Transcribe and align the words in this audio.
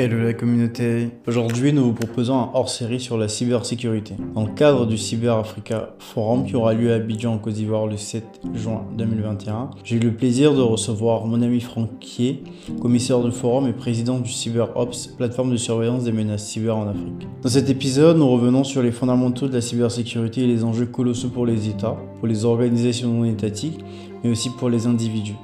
Hello 0.00 0.22
la 0.22 0.32
communauté. 0.32 1.10
Aujourd'hui, 1.26 1.72
nous 1.72 1.86
vous 1.86 1.92
proposons 1.92 2.36
un 2.36 2.50
hors-série 2.54 3.00
sur 3.00 3.18
la 3.18 3.26
cybersécurité. 3.26 4.14
Dans 4.32 4.46
le 4.46 4.52
cadre 4.52 4.86
du 4.86 4.96
Cyber 4.96 5.34
Africa 5.34 5.96
Forum 5.98 6.46
qui 6.46 6.54
aura 6.54 6.72
lieu 6.72 6.92
à 6.92 6.94
Abidjan 6.94 7.34
en 7.34 7.38
Côte 7.38 7.54
d'Ivoire 7.54 7.88
le 7.88 7.96
7 7.96 8.22
juin 8.54 8.84
2021, 8.96 9.70
j'ai 9.82 9.96
eu 9.96 9.98
le 9.98 10.14
plaisir 10.14 10.54
de 10.54 10.60
recevoir 10.60 11.26
mon 11.26 11.42
ami 11.42 11.60
Franck 11.60 11.98
Kier, 11.98 12.44
commissaire 12.80 13.18
du 13.24 13.32
forum 13.32 13.66
et 13.66 13.72
président 13.72 14.20
du 14.20 14.30
CyberOps, 14.30 15.16
plateforme 15.16 15.50
de 15.50 15.56
surveillance 15.56 16.04
des 16.04 16.12
menaces 16.12 16.46
cyber 16.46 16.76
en 16.76 16.86
Afrique. 16.86 17.26
Dans 17.42 17.48
cet 17.48 17.68
épisode, 17.68 18.18
nous 18.18 18.28
revenons 18.28 18.62
sur 18.62 18.84
les 18.84 18.92
fondamentaux 18.92 19.48
de 19.48 19.54
la 19.54 19.60
cybersécurité 19.60 20.42
et 20.42 20.46
les 20.46 20.62
enjeux 20.62 20.86
colossaux 20.86 21.30
pour 21.30 21.44
les 21.44 21.68
États, 21.68 21.96
pour 22.20 22.28
les 22.28 22.44
organisations 22.44 23.08
non 23.08 23.24
étatiques, 23.24 23.84
mais 24.22 24.30
aussi 24.30 24.50
pour 24.50 24.70
les 24.70 24.86
individus. 24.86 25.34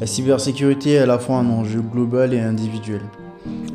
La 0.00 0.06
cybersécurité 0.06 0.92
est 0.92 0.98
à 0.98 1.06
la 1.06 1.18
fois 1.18 1.36
un 1.36 1.50
enjeu 1.50 1.82
global 1.82 2.32
et 2.32 2.40
individuel. 2.40 3.02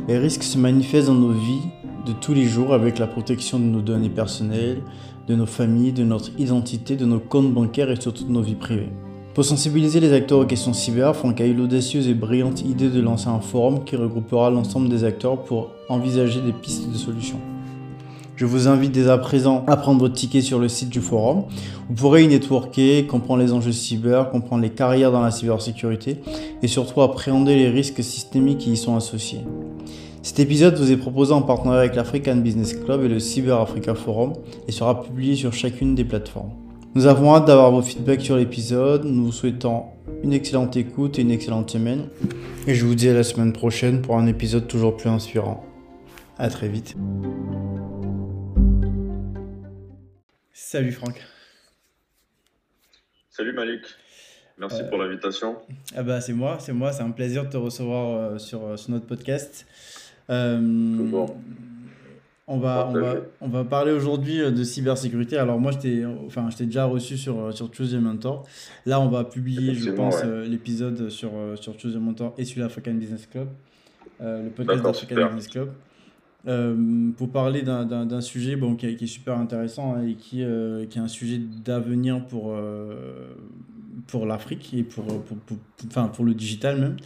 Les 0.08 0.18
risques 0.18 0.44
se 0.44 0.58
manifestent 0.58 1.08
dans 1.08 1.14
nos 1.14 1.32
vies 1.32 1.62
de 2.06 2.12
tous 2.14 2.34
les 2.34 2.46
jours 2.46 2.74
avec 2.74 2.98
la 2.98 3.08
protection 3.08 3.60
de 3.60 3.66
nos 3.66 3.82
données 3.82 4.10
personnelles, 4.10 4.82
de 5.28 5.36
nos 5.36 5.46
familles, 5.46 5.92
de 5.94 6.04
notre 6.04 6.32
identité, 6.40 6.96
de 6.96 7.06
nos 7.06 7.20
comptes 7.20 7.54
bancaires 7.54 7.92
et 7.92 8.02
surtout 8.02 8.24
de 8.24 8.32
nos 8.32 8.42
vies 8.42 8.56
privées. 8.56 8.90
Pour 9.36 9.46
sensibiliser 9.46 10.00
les 10.00 10.12
acteurs 10.12 10.40
aux 10.40 10.46
questions 10.46 10.74
cyber, 10.74 11.16
Franck 11.16 11.40
a 11.40 11.46
eu 11.46 11.54
l'audacieuse 11.54 12.08
et 12.08 12.14
brillante 12.14 12.62
idée 12.62 12.90
de 12.90 13.00
lancer 13.00 13.30
un 13.30 13.40
forum 13.40 13.84
qui 13.86 13.96
regroupera 13.96 14.50
l'ensemble 14.50 14.90
des 14.90 15.04
acteurs 15.04 15.44
pour 15.44 15.70
envisager 15.88 16.42
des 16.42 16.52
pistes 16.52 16.92
de 16.92 16.98
solutions. 16.98 17.40
Je 18.36 18.48
vous 18.48 18.68
invite 18.68 18.92
dès 18.92 19.08
à 19.08 19.20
présent 19.20 19.64
à 19.68 19.78
prendre 19.78 20.00
votre 20.00 20.16
ticket 20.16 20.42
sur 20.42 20.58
le 20.58 20.68
site 20.68 20.90
du 20.90 21.00
forum. 21.00 21.44
Vous 21.88 21.94
pourrez 21.94 22.24
y 22.24 22.28
networker, 22.28 23.06
comprendre 23.06 23.44
les 23.44 23.54
enjeux 23.54 23.72
cyber, 23.72 24.32
comprendre 24.32 24.64
les 24.64 24.72
carrières 24.72 25.12
dans 25.12 25.22
la 25.22 25.30
cybersécurité 25.30 26.22
et 26.64 26.68
surtout 26.68 27.02
appréhender 27.02 27.56
les 27.56 27.70
risques 27.70 28.04
systémiques 28.04 28.58
qui 28.58 28.72
y 28.72 28.78
sont 28.78 28.96
associés. 28.96 29.42
Cet 30.24 30.40
épisode 30.40 30.78
vous 30.78 30.92
est 30.92 30.98
proposé 30.98 31.34
en 31.34 31.42
partenariat 31.42 31.80
avec 31.80 31.96
l'African 31.96 32.36
Business 32.36 32.76
Club 32.76 33.04
et 33.04 33.08
le 33.08 33.20
Cyber 33.20 33.60
Africa 33.60 33.96
Forum 33.96 34.34
et 34.68 34.72
sera 34.72 35.02
publié 35.02 35.36
sur 35.36 35.52
chacune 35.52 35.96
des 35.96 36.06
plateformes. 36.06 36.52
Nous 36.94 37.08
avons 37.08 37.34
hâte 37.34 37.48
d'avoir 37.48 37.72
vos 37.72 37.82
feedbacks 37.82 38.22
sur 38.22 38.38
l'épisode. 38.38 39.04
Nous 39.04 39.26
vous 39.26 39.32
souhaitons 39.32 39.86
une 40.24 40.32
excellente 40.32 40.78
écoute 40.78 41.18
et 41.18 41.24
une 41.24 41.32
excellente 41.32 41.72
semaine. 41.72 42.10
Et 42.68 42.76
je 42.76 42.86
vous 42.86 42.94
dis 42.94 43.10
à 43.10 43.16
la 43.16 43.24
semaine 43.24 43.52
prochaine 43.52 44.04
pour 44.04 44.16
un 44.16 44.28
épisode 44.28 44.68
toujours 44.68 44.96
plus 44.96 45.10
inspirant. 45.10 45.66
A 46.38 46.50
très 46.50 46.68
vite. 46.68 46.96
Salut 50.54 50.92
Franck. 50.92 51.20
Salut 53.32 53.54
Malik. 53.54 53.82
Merci 54.60 54.84
pour 54.88 55.00
l'invitation. 55.00 55.56
Ah 55.96 56.04
bah 56.04 56.22
c'est 56.22 56.34
moi, 56.34 56.58
c'est 56.60 56.74
moi, 56.74 56.94
c'est 56.94 57.02
un 57.02 57.10
plaisir 57.10 57.46
de 57.46 57.50
te 57.50 57.58
recevoir 57.58 58.16
euh, 58.16 58.38
sur, 58.38 58.78
sur 58.78 58.92
notre 58.92 59.08
podcast. 59.08 59.66
Euh, 60.32 60.58
on 62.48 62.58
va, 62.58 62.90
on, 62.90 62.94
va, 62.94 63.16
on 63.40 63.48
va 63.48 63.64
parler 63.64 63.92
aujourd'hui 63.92 64.42
euh, 64.42 64.52
de 64.52 64.64
cybersécurité. 64.64 65.38
Alors 65.38 65.60
moi, 65.60 65.72
je 65.72 65.78
t'ai 65.78 66.06
enfin, 66.26 66.50
déjà 66.60 66.86
reçu 66.86 67.18
sur, 67.18 67.40
euh, 67.40 67.52
sur 67.52 67.74
Choose 67.74 67.94
Your 67.94 68.02
Mentor. 68.02 68.46
Là, 68.86 69.00
on 69.00 69.10
va 69.10 69.24
publier, 69.24 69.74
je 69.74 69.92
pense, 69.92 70.24
l'épisode 70.24 71.10
sur, 71.10 71.32
sur 71.56 71.80
Choose 71.80 71.94
Your 71.94 72.02
Mentor 72.02 72.34
et 72.38 72.46
sur 72.46 72.62
l'African 72.62 72.94
Business 72.94 73.28
Club, 73.28 73.48
le 74.20 74.50
podcast 74.50 74.84
d'African 74.84 75.26
Business 75.28 75.48
Club. 75.48 77.14
pour 77.16 77.30
parler 77.30 77.62
d'un 77.62 78.22
sujet 78.22 78.56
bon, 78.56 78.76
qui, 78.76 78.88
est 78.88 79.06
super 79.08 79.38
intéressant 79.38 79.96
hein, 79.96 80.04
et 80.04 80.16
qui, 80.16 80.44
qui 80.90 80.98
est 80.98 81.02
un 81.02 81.08
sujet 81.08 81.38
d'avenir 81.38 82.26
pour, 82.26 82.56
pour 84.08 84.26
l'Afrique 84.26 84.74
et 84.74 84.84
pour, 84.84 85.06
pour, 85.06 85.38
enfin, 85.88 86.08
pour 86.08 86.26
le 86.26 86.34
digital 86.34 86.80
même. 86.80 86.98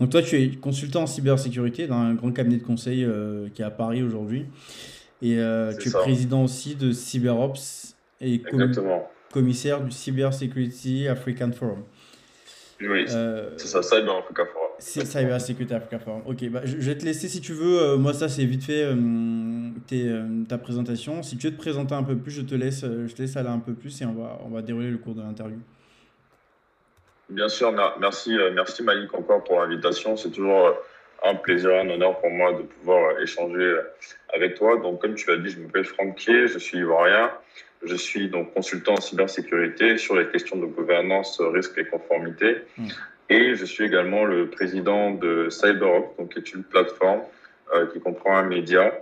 Donc 0.00 0.10
toi, 0.10 0.22
tu 0.22 0.40
es 0.40 0.50
consultant 0.56 1.02
en 1.02 1.06
cybersécurité 1.06 1.86
dans 1.86 1.96
un 1.96 2.14
grand 2.14 2.32
cabinet 2.32 2.58
de 2.58 2.62
conseil 2.62 3.04
euh, 3.04 3.48
qui 3.54 3.62
est 3.62 3.64
à 3.64 3.70
Paris 3.70 4.02
aujourd'hui. 4.02 4.46
Et 5.22 5.38
euh, 5.38 5.72
tu 5.78 5.88
es 5.88 5.92
président 5.92 6.44
aussi 6.44 6.74
de 6.74 6.92
CyberOps 6.92 7.94
et 8.20 8.42
commissaire 9.32 9.82
du 9.82 9.90
Cyber 9.90 10.32
Security 10.32 11.08
African 11.08 11.50
Forum. 11.52 11.84
Oui, 12.80 13.06
euh, 13.08 13.50
c'est 13.56 13.68
ça, 13.68 13.82
Cyber 13.82 14.16
Africa 14.16 14.44
Forum. 14.44 14.68
C'est 14.78 15.06
Cyber 15.06 15.40
Security 15.40 15.74
Africa 15.74 15.98
Forum. 15.98 16.22
Ok, 16.26 16.48
bah, 16.50 16.62
je, 16.64 16.76
vais 16.76 16.98
te 16.98 17.04
laisser 17.04 17.28
si 17.28 17.40
tu 17.40 17.52
veux. 17.52 17.96
moi, 17.96 18.12
ça, 18.12 18.28
c'est 18.28 18.44
vite 18.44 18.64
fait 18.64 18.86
ta 20.48 20.58
présentation. 20.58 21.22
Si 21.22 21.36
tu 21.36 21.46
veux 21.46 21.52
te 21.52 21.58
présenter 21.58 21.94
un 21.94 22.02
peu 22.02 22.16
plus, 22.16 22.32
je 22.32 22.42
te 22.42 22.54
laisse, 22.54 22.82
je 22.82 23.12
te 23.12 23.22
laisse 23.22 23.36
aller 23.36 23.48
un 23.48 23.60
peu 23.60 23.72
plus 23.72 24.02
et 24.02 24.04
on 24.04 24.12
va, 24.12 24.40
on 24.44 24.50
va 24.50 24.62
dérouler 24.62 24.90
le 24.90 24.98
cours 24.98 25.14
de 25.14 25.22
l'interview. 25.22 25.58
Bien 27.30 27.48
sûr, 27.48 27.74
merci, 28.00 28.36
euh, 28.36 28.50
merci 28.52 28.82
Malik 28.82 29.14
encore 29.14 29.42
pour 29.44 29.60
l'invitation. 29.60 30.16
C'est 30.16 30.30
toujours 30.30 30.66
euh, 30.66 30.72
un 31.24 31.34
plaisir, 31.34 31.70
un 31.70 31.88
honneur 31.88 32.18
pour 32.20 32.30
moi 32.30 32.52
de 32.52 32.62
pouvoir 32.62 33.12
euh, 33.14 33.22
échanger 33.22 33.78
avec 34.34 34.56
toi. 34.56 34.76
Donc, 34.76 35.00
comme 35.00 35.14
tu 35.14 35.30
l'as 35.30 35.38
dit, 35.38 35.50
je 35.50 35.60
m'appelle 35.60 35.86
Franck 35.86 36.16
Kier, 36.16 36.48
je 36.48 36.58
suis 36.58 36.78
ivoirien. 36.78 37.30
Je 37.82 37.96
suis 37.96 38.28
donc 38.28 38.52
consultant 38.54 38.94
en 38.94 39.00
cybersécurité 39.00 39.98
sur 39.98 40.16
les 40.16 40.26
questions 40.28 40.56
de 40.56 40.66
gouvernance, 40.66 41.38
risque 41.40 41.76
et 41.78 41.84
conformité. 41.84 42.62
Hmm. 42.78 42.88
Et 43.28 43.54
je 43.54 43.64
suis 43.64 43.84
également 43.84 44.24
le 44.24 44.48
président 44.48 45.10
de 45.10 45.48
CyberOps, 45.50 46.16
donc 46.18 46.32
qui 46.32 46.38
est 46.38 46.54
une 46.54 46.64
plateforme 46.64 47.22
qui 47.92 48.00
comprend 48.00 48.36
un 48.36 48.44
média, 48.44 48.92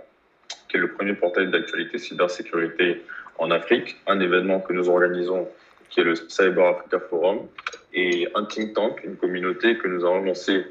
qui 0.67 0.77
est 0.77 0.79
le 0.79 0.91
premier 0.91 1.13
portail 1.13 1.51
d'actualité 1.51 1.97
cybersécurité 1.97 3.03
en 3.37 3.51
Afrique, 3.51 3.97
un 4.07 4.19
événement 4.19 4.59
que 4.61 4.73
nous 4.73 4.89
organisons 4.89 5.47
qui 5.93 5.99
est 5.99 6.03
le 6.03 6.15
Cyber 6.15 6.65
Africa 6.65 6.99
Forum, 6.99 7.47
et 7.93 8.27
un 8.35 8.45
think 8.45 8.73
tank, 8.73 9.03
une 9.03 9.15
communauté 9.17 9.77
que 9.77 9.87
nous 9.87 10.05
allons 10.05 10.23
lancer 10.23 10.65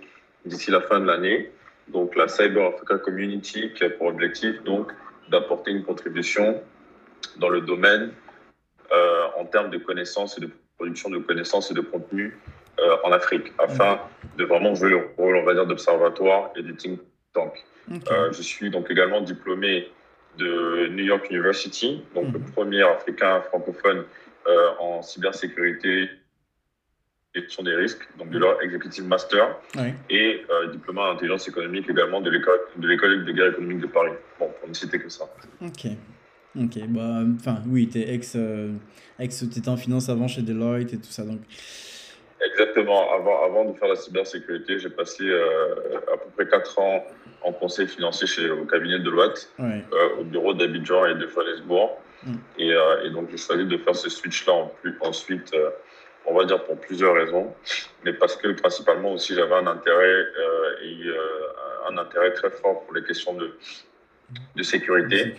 d'ici 0.44 0.70
la 0.70 0.80
fin 0.80 1.00
de 1.00 1.06
l'année. 1.06 1.50
Donc 1.88 2.16
la 2.16 2.28
Cyber 2.28 2.66
Africa 2.66 2.98
Community 2.98 3.72
qui 3.74 3.84
a 3.84 3.90
pour 3.90 4.08
objectif 4.08 4.62
donc 4.64 4.92
d'apporter 5.30 5.70
une 5.70 5.84
contribution 5.84 6.60
dans 7.36 7.48
le 7.48 7.60
domaine 7.60 8.12
euh, 8.92 9.26
en 9.38 9.44
termes 9.46 9.70
de 9.70 9.78
connaissances 9.78 10.36
et 10.38 10.40
de 10.40 10.50
production 10.76 11.10
de 11.10 11.18
connaissances 11.18 11.70
et 11.70 11.74
de 11.74 11.80
contenu 11.80 12.36
euh, 12.78 12.96
en 13.04 13.12
Afrique, 13.12 13.52
afin 13.58 14.00
de 14.36 14.44
vraiment 14.44 14.74
jouer 14.74 14.90
le 14.90 15.08
rôle, 15.16 15.36
on 15.36 15.44
va 15.44 15.54
dire, 15.54 15.66
d'observatoire 15.66 16.50
et 16.56 16.62
de 16.62 16.72
think 16.72 17.00
tank. 17.32 17.52
Euh, 18.10 18.32
je 18.32 18.42
suis 18.42 18.70
donc 18.70 18.90
également 18.90 19.20
diplômé 19.20 19.90
de 20.38 20.88
New 20.88 21.04
York 21.04 21.28
University, 21.30 22.02
donc 22.14 22.32
le 22.32 22.38
mhm. 22.38 22.52
premier 22.52 22.82
Africain 22.82 23.40
francophone 23.42 24.04
en 24.80 25.02
cybersécurité 25.02 26.08
gestion 27.34 27.62
des 27.62 27.74
risques, 27.74 28.06
donc 28.18 28.30
de 28.30 28.38
leur 28.38 28.60
executive 28.62 29.06
master, 29.06 29.56
et 30.10 30.44
euh, 30.50 30.70
diplôme 30.70 30.98
en 30.98 31.12
intelligence 31.12 31.48
économique 31.48 31.88
également 31.88 32.20
de 32.20 32.30
l'école 32.30 33.24
de 33.24 33.32
guerre 33.32 33.52
économique 33.52 33.80
de 33.80 33.86
Paris. 33.86 34.12
Bon, 34.38 34.50
pour 34.60 34.68
ne 34.68 34.74
citer 34.74 34.98
que 34.98 35.08
ça. 35.08 35.24
Ok. 35.60 35.86
Ok, 36.54 36.78
bah, 36.88 37.20
enfin, 37.34 37.62
oui, 37.66 37.88
tu 37.88 37.98
es 37.98 38.14
ex, 38.14 38.34
euh, 38.36 38.72
ex 39.18 39.42
étais 39.42 39.68
en 39.70 39.78
finance 39.78 40.10
avant 40.10 40.28
chez 40.28 40.42
Deloitte 40.42 40.92
et 40.92 40.98
tout 40.98 41.10
ça, 41.10 41.22
donc. 41.22 41.40
Exactement. 42.44 43.10
Avant, 43.14 43.42
avant 43.46 43.64
de 43.64 43.78
faire 43.78 43.88
la 43.88 43.96
cybersécurité, 43.96 44.78
j'ai 44.78 44.90
passé 44.90 45.22
euh, 45.24 45.98
à 46.12 46.18
peu 46.18 46.28
près 46.36 46.46
4 46.46 46.78
ans 46.78 47.06
en 47.44 47.52
conseil 47.52 47.88
financier 47.88 48.26
chez, 48.26 48.50
au 48.50 48.66
cabinet 48.66 48.98
de 48.98 49.04
Deloitte, 49.04 49.50
euh, 49.60 49.80
au 50.20 50.24
bureau 50.24 50.52
d'Abidjan 50.52 51.06
et 51.06 51.14
de 51.14 51.26
Johannesburg. 51.26 51.92
Mm. 52.26 52.34
Et, 52.58 52.74
et, 53.04 53.10
donc, 53.10 53.30
j'ai 53.30 53.38
choisi 53.38 53.64
de 53.64 53.78
faire 53.78 53.96
ce 53.96 54.10
switch-là 54.10 54.52
en 54.52 54.66
plus, 54.82 54.98
ensuite 55.00 55.54
on 56.26 56.34
va 56.34 56.44
dire 56.44 56.62
pour 56.64 56.78
plusieurs 56.78 57.14
raisons, 57.14 57.52
mais 58.04 58.12
parce 58.12 58.36
que 58.36 58.48
principalement 58.48 59.12
aussi 59.12 59.34
j'avais 59.34 59.54
un 59.54 59.66
intérêt 59.66 60.04
euh, 60.04 60.84
et 60.84 61.06
euh, 61.06 61.90
un 61.90 61.98
intérêt 61.98 62.32
très 62.32 62.50
fort 62.50 62.84
pour 62.84 62.94
les 62.94 63.02
questions 63.02 63.34
de, 63.34 63.56
de 64.56 64.62
sécurité, 64.62 65.34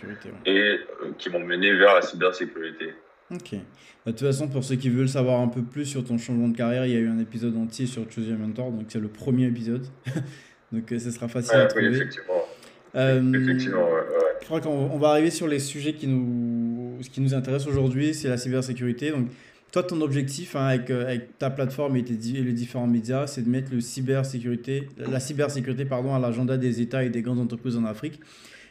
et 0.46 0.58
euh, 0.58 0.78
qui 1.18 1.30
m'ont 1.30 1.40
mené 1.40 1.74
vers 1.74 1.94
la 1.94 2.02
cybersécurité. 2.02 2.94
Ok. 3.30 3.52
Bah, 3.52 4.12
de 4.12 4.18
toute 4.18 4.26
façon, 4.26 4.48
pour 4.48 4.62
ceux 4.62 4.76
qui 4.76 4.90
veulent 4.90 5.08
savoir 5.08 5.40
un 5.40 5.48
peu 5.48 5.62
plus 5.62 5.86
sur 5.86 6.04
ton 6.04 6.18
changement 6.18 6.48
de 6.48 6.56
carrière, 6.56 6.84
il 6.84 6.92
y 6.92 6.96
a 6.96 7.00
eu 7.00 7.08
un 7.08 7.18
épisode 7.18 7.56
entier 7.56 7.86
sur 7.86 8.10
Choose 8.10 8.28
Your 8.28 8.38
Mentor, 8.38 8.70
donc 8.70 8.86
c'est 8.88 9.00
le 9.00 9.08
premier 9.08 9.46
épisode. 9.46 9.86
donc 10.72 10.84
ce 10.90 11.10
sera 11.10 11.28
facile 11.28 11.56
à 11.56 11.66
trouver. 11.66 11.88
Oui, 11.88 11.96
effectivement. 11.96 12.44
effectivement 12.94 13.88
ouais, 14.50 14.66
on, 14.66 14.98
va 14.98 15.10
arriver 15.10 15.30
sur 15.30 15.48
les 15.48 15.58
sujets 15.58 15.94
qui 15.94 16.06
nous, 16.06 16.98
ce 17.02 17.10
qui 17.10 17.20
nous 17.20 17.34
intéresse 17.34 17.66
aujourd'hui, 17.66 18.14
c'est 18.14 18.28
la 18.28 18.36
cybersécurité. 18.36 19.10
Donc, 19.10 19.28
toi, 19.74 19.82
ton 19.82 20.00
objectif 20.02 20.54
hein, 20.54 20.66
avec, 20.66 20.88
euh, 20.90 21.02
avec, 21.02 21.36
ta 21.36 21.50
plateforme 21.50 21.96
et 21.96 22.02
les 22.02 22.52
différents 22.52 22.86
médias, 22.86 23.26
c'est 23.26 23.42
de 23.42 23.48
mettre 23.48 23.72
la 23.74 23.80
cybersécurité 23.80 24.86
à 25.90 26.18
l'agenda 26.20 26.56
des 26.56 26.80
États 26.80 27.02
et 27.02 27.10
des 27.10 27.22
grandes 27.22 27.40
entreprises 27.40 27.76
en 27.76 27.84
Afrique. 27.84 28.20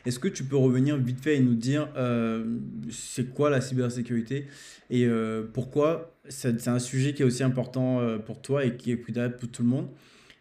Est-ce 0.06 0.18
que 0.18 0.30
tu 0.30 0.46
peux 0.46 0.56
revenir 0.56 0.96
vite 0.96 1.22
fait 1.22 1.36
et 1.36 1.40
nous 1.42 1.56
dire 1.56 1.90
euh, 1.98 2.46
c'est 2.90 3.34
quoi 3.34 3.50
la 3.50 3.60
cybersécurité 3.60 4.48
et 4.90 5.06
euh, 5.06 5.44
pourquoi 5.54 6.14
c'est 6.30 6.70
un 6.70 6.80
sujet 6.80 7.14
qui 7.14 7.22
est 7.24 7.26
aussi 7.26 7.44
important 7.44 8.00
pour 8.26 8.42
toi 8.42 8.64
et 8.64 8.78
qui 8.78 8.92
est 8.92 8.96
plus 8.96 9.14
pour 9.14 9.50
tout 9.50 9.62
le 9.62 9.68
monde 9.68 9.90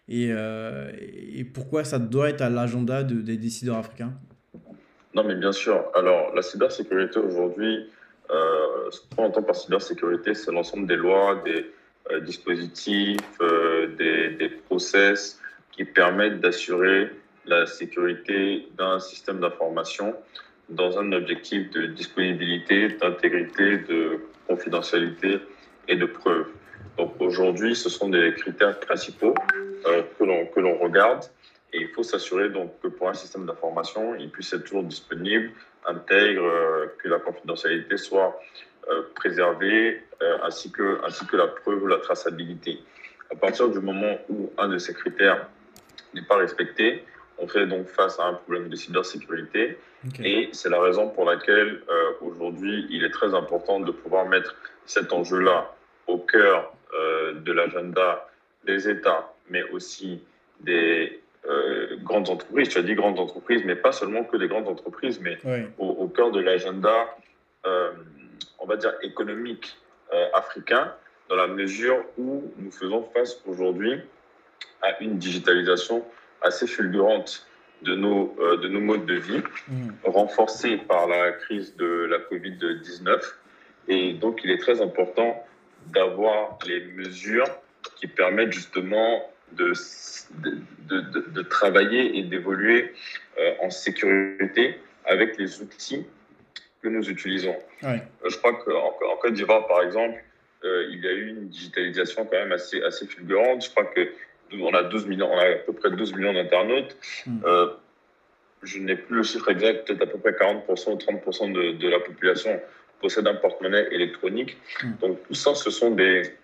et, 0.08 1.44
pourquoi 1.52 1.82
ça 1.82 1.98
doit 1.98 2.30
être 2.30 2.40
à 2.40 2.50
l'agenda 2.50 3.02
de, 3.02 3.20
des 3.20 3.36
décideurs 3.36 3.78
africains? 3.78 4.12
Non, 5.14 5.24
mais 5.24 5.34
bien 5.34 5.52
sûr. 5.52 5.84
Alors, 5.96 6.32
la 6.36 6.42
cybersécurité 6.42 7.18
aujourd'hui, 7.18 7.88
euh, 8.30 8.90
ce 8.90 9.00
qu'on 9.14 9.24
entend 9.24 9.42
par 9.42 9.56
cybersécurité, 9.56 10.34
c'est 10.34 10.52
l'ensemble 10.52 10.86
des 10.86 10.96
lois, 10.96 11.42
des 11.44 11.66
euh, 12.10 12.20
dispositifs, 12.20 13.20
euh, 13.40 13.88
des, 13.96 14.48
process 14.66 15.40
qui 15.70 15.84
permettent 15.84 16.40
d'assurer 16.40 17.10
la 17.46 17.66
sécurité 17.66 18.68
d'un 18.76 18.98
système 19.00 19.40
d'information 19.40 20.14
dans 20.68 20.98
un 20.98 21.12
objectif 21.12 21.70
de 21.70 21.86
disponibilité, 21.86 22.88
d'intégrité, 22.88 23.78
de 23.78 24.20
confidentialité 24.46 25.40
et 25.88 25.96
de 25.96 26.06
preuve. 26.06 26.46
Donc 26.96 27.14
aujourd'hui, 27.20 27.74
ce 27.74 27.88
sont 27.88 28.08
des 28.08 28.34
critères 28.34 28.78
principaux 28.80 29.34
euh, 29.86 30.02
que 30.18 30.60
l'on 30.60 30.78
regarde 30.78 31.24
et 31.72 31.80
il 31.82 31.88
faut 31.88 32.02
s'assurer 32.02 32.50
donc 32.50 32.78
que 32.82 32.88
pour 32.88 33.08
un 33.08 33.14
système 33.14 33.46
d'information, 33.46 34.14
il 34.16 34.30
puisse 34.30 34.52
être 34.52 34.64
toujours 34.64 34.84
disponible, 34.84 35.50
intègre, 35.86 36.44
euh, 36.44 36.86
que 36.98 37.08
la 37.08 37.18
confidentialité 37.18 37.96
soit 37.96 38.38
euh, 38.90 39.02
préservée, 39.14 40.02
euh, 40.22 40.38
ainsi, 40.42 40.70
que, 40.70 41.00
ainsi 41.04 41.26
que 41.26 41.36
la 41.36 41.46
preuve 41.46 41.82
ou 41.82 41.86
la 41.86 41.98
traçabilité. 41.98 42.78
À 43.30 43.36
partir 43.36 43.70
du 43.70 43.80
moment 43.80 44.18
où 44.28 44.52
un 44.58 44.68
de 44.68 44.78
ces 44.78 44.92
critères 44.92 45.48
n'est 46.14 46.22
pas 46.22 46.36
respecté, 46.36 47.04
on 47.38 47.48
fait 47.48 47.66
donc 47.66 47.88
face 47.88 48.20
à 48.20 48.24
un 48.24 48.34
problème 48.34 48.68
de 48.68 48.76
cybersécurité. 48.76 49.78
Et 50.22 50.50
c'est 50.52 50.68
la 50.68 50.80
raison 50.80 51.08
pour 51.08 51.24
laquelle 51.24 51.80
aujourd'hui, 52.20 52.86
il 52.90 53.04
est 53.04 53.10
très 53.10 53.34
important 53.34 53.80
de 53.80 53.90
pouvoir 53.90 54.26
mettre 54.26 54.54
cet 54.84 55.12
enjeu-là 55.12 55.72
au 56.08 56.18
cœur 56.18 56.74
de 57.34 57.52
l'agenda 57.52 58.28
des 58.64 58.88
États, 58.88 59.32
mais 59.48 59.62
aussi 59.70 60.22
des, 60.60 61.21
euh, 61.48 61.96
grandes 62.02 62.30
entreprises. 62.30 62.68
Tu 62.68 62.78
as 62.78 62.82
dit 62.82 62.94
grandes 62.94 63.18
entreprises, 63.18 63.62
mais 63.64 63.74
pas 63.74 63.90
seulement 63.90 64.22
que 64.22 64.36
des 64.36 64.46
grandes 64.46 64.68
entreprises, 64.68 65.20
mais 65.20 65.38
au, 65.78 66.06
cœur 66.06 66.30
de 66.30 66.40
l'agenda, 66.40 67.16
euh, 67.66 67.90
on 68.60 68.66
va 68.66 68.76
dire, 68.76 68.92
économique 69.02 69.76
euh, 70.12 70.26
africain, 70.34 70.94
dans 71.28 71.34
la 71.34 71.48
mesure 71.48 72.04
où 72.16 72.52
nous 72.58 72.70
faisons 72.70 73.02
face 73.14 73.40
aujourd'hui 73.46 74.00
à 74.82 75.00
une 75.02 75.18
digitalisation 75.18 76.04
assez 76.42 76.68
fulgurante 76.68 77.46
de 77.82 77.96
nos, 77.96 78.36
de 78.62 78.68
nos 78.68 78.80
modes 78.80 79.06
de 79.06 79.14
vie, 79.14 79.42
mm. 79.66 79.90
renforcée 80.04 80.76
par 80.76 81.08
la 81.08 81.32
crise 81.32 81.74
de 81.74 82.06
la 82.08 82.18
Covid-19. 82.18 83.20
Et 83.88 84.12
donc, 84.12 84.42
il 84.44 84.50
est 84.52 84.58
très 84.58 84.80
important 84.80 85.44
d'avoir 85.86 86.58
les 86.66 86.84
mesures 86.84 87.48
qui 87.96 88.06
permettent 88.06 88.52
justement 88.52 89.28
de, 89.56 89.72
de, 90.88 91.30
de, 91.30 91.42
travailler 91.42 92.18
et 92.18 92.22
d'évoluer 92.22 92.92
euh, 93.38 93.54
en 93.60 93.70
sécurité 93.70 94.78
avec 95.04 95.36
les 95.38 95.60
outils 95.60 96.06
que 96.82 96.88
nous 96.88 97.08
utilisons. 97.08 97.56
Euh, 97.84 97.98
je 98.28 98.36
crois 98.38 98.54
qu'en 98.54 98.96
en 99.10 99.16
Côte 99.16 99.34
d'Ivoire, 99.34 99.66
par 99.66 99.82
exemple, 99.82 100.22
euh, 100.64 100.88
il 100.90 101.04
y 101.04 101.08
a 101.08 101.12
eu 101.12 101.28
une 101.28 101.48
digitalisation 101.48 102.24
quand 102.24 102.38
même 102.38 102.52
assez, 102.52 102.82
assez 102.82 103.06
fulgurante. 103.06 103.64
Je 103.64 103.70
crois 103.70 103.84
que 103.84 104.12
on 104.60 104.74
a 104.74 104.82
12 104.82 105.06
millions, 105.06 105.30
on 105.32 105.38
a 105.38 105.46
à 105.46 105.54
peu 105.54 105.72
près 105.72 105.90
12 105.90 106.14
millions 106.14 106.34
d'internautes. 106.34 106.96
Hmm. 107.26 107.40
je 108.62 108.78
n'ai 108.78 108.96
plus 108.96 109.16
le 109.16 109.22
chiffre 109.22 109.50
exact, 109.50 109.86
peut-être 109.86 110.02
à 110.02 110.06
peu 110.06 110.18
près 110.18 110.32
40% 110.32 110.92
ou 110.92 110.96
30% 110.96 111.52
de, 111.52 111.72
de, 111.72 111.88
la 111.88 111.98
population 111.98 112.60
possède 113.00 113.26
un 113.26 113.34
porte-monnaie 113.34 113.88
électronique. 113.90 114.58
Hmm. 114.82 114.92
Donc 115.00 115.22
tout 115.26 115.34
ça, 115.34 115.54
ce 115.54 115.70
sont 115.70 115.90
des 115.90 116.34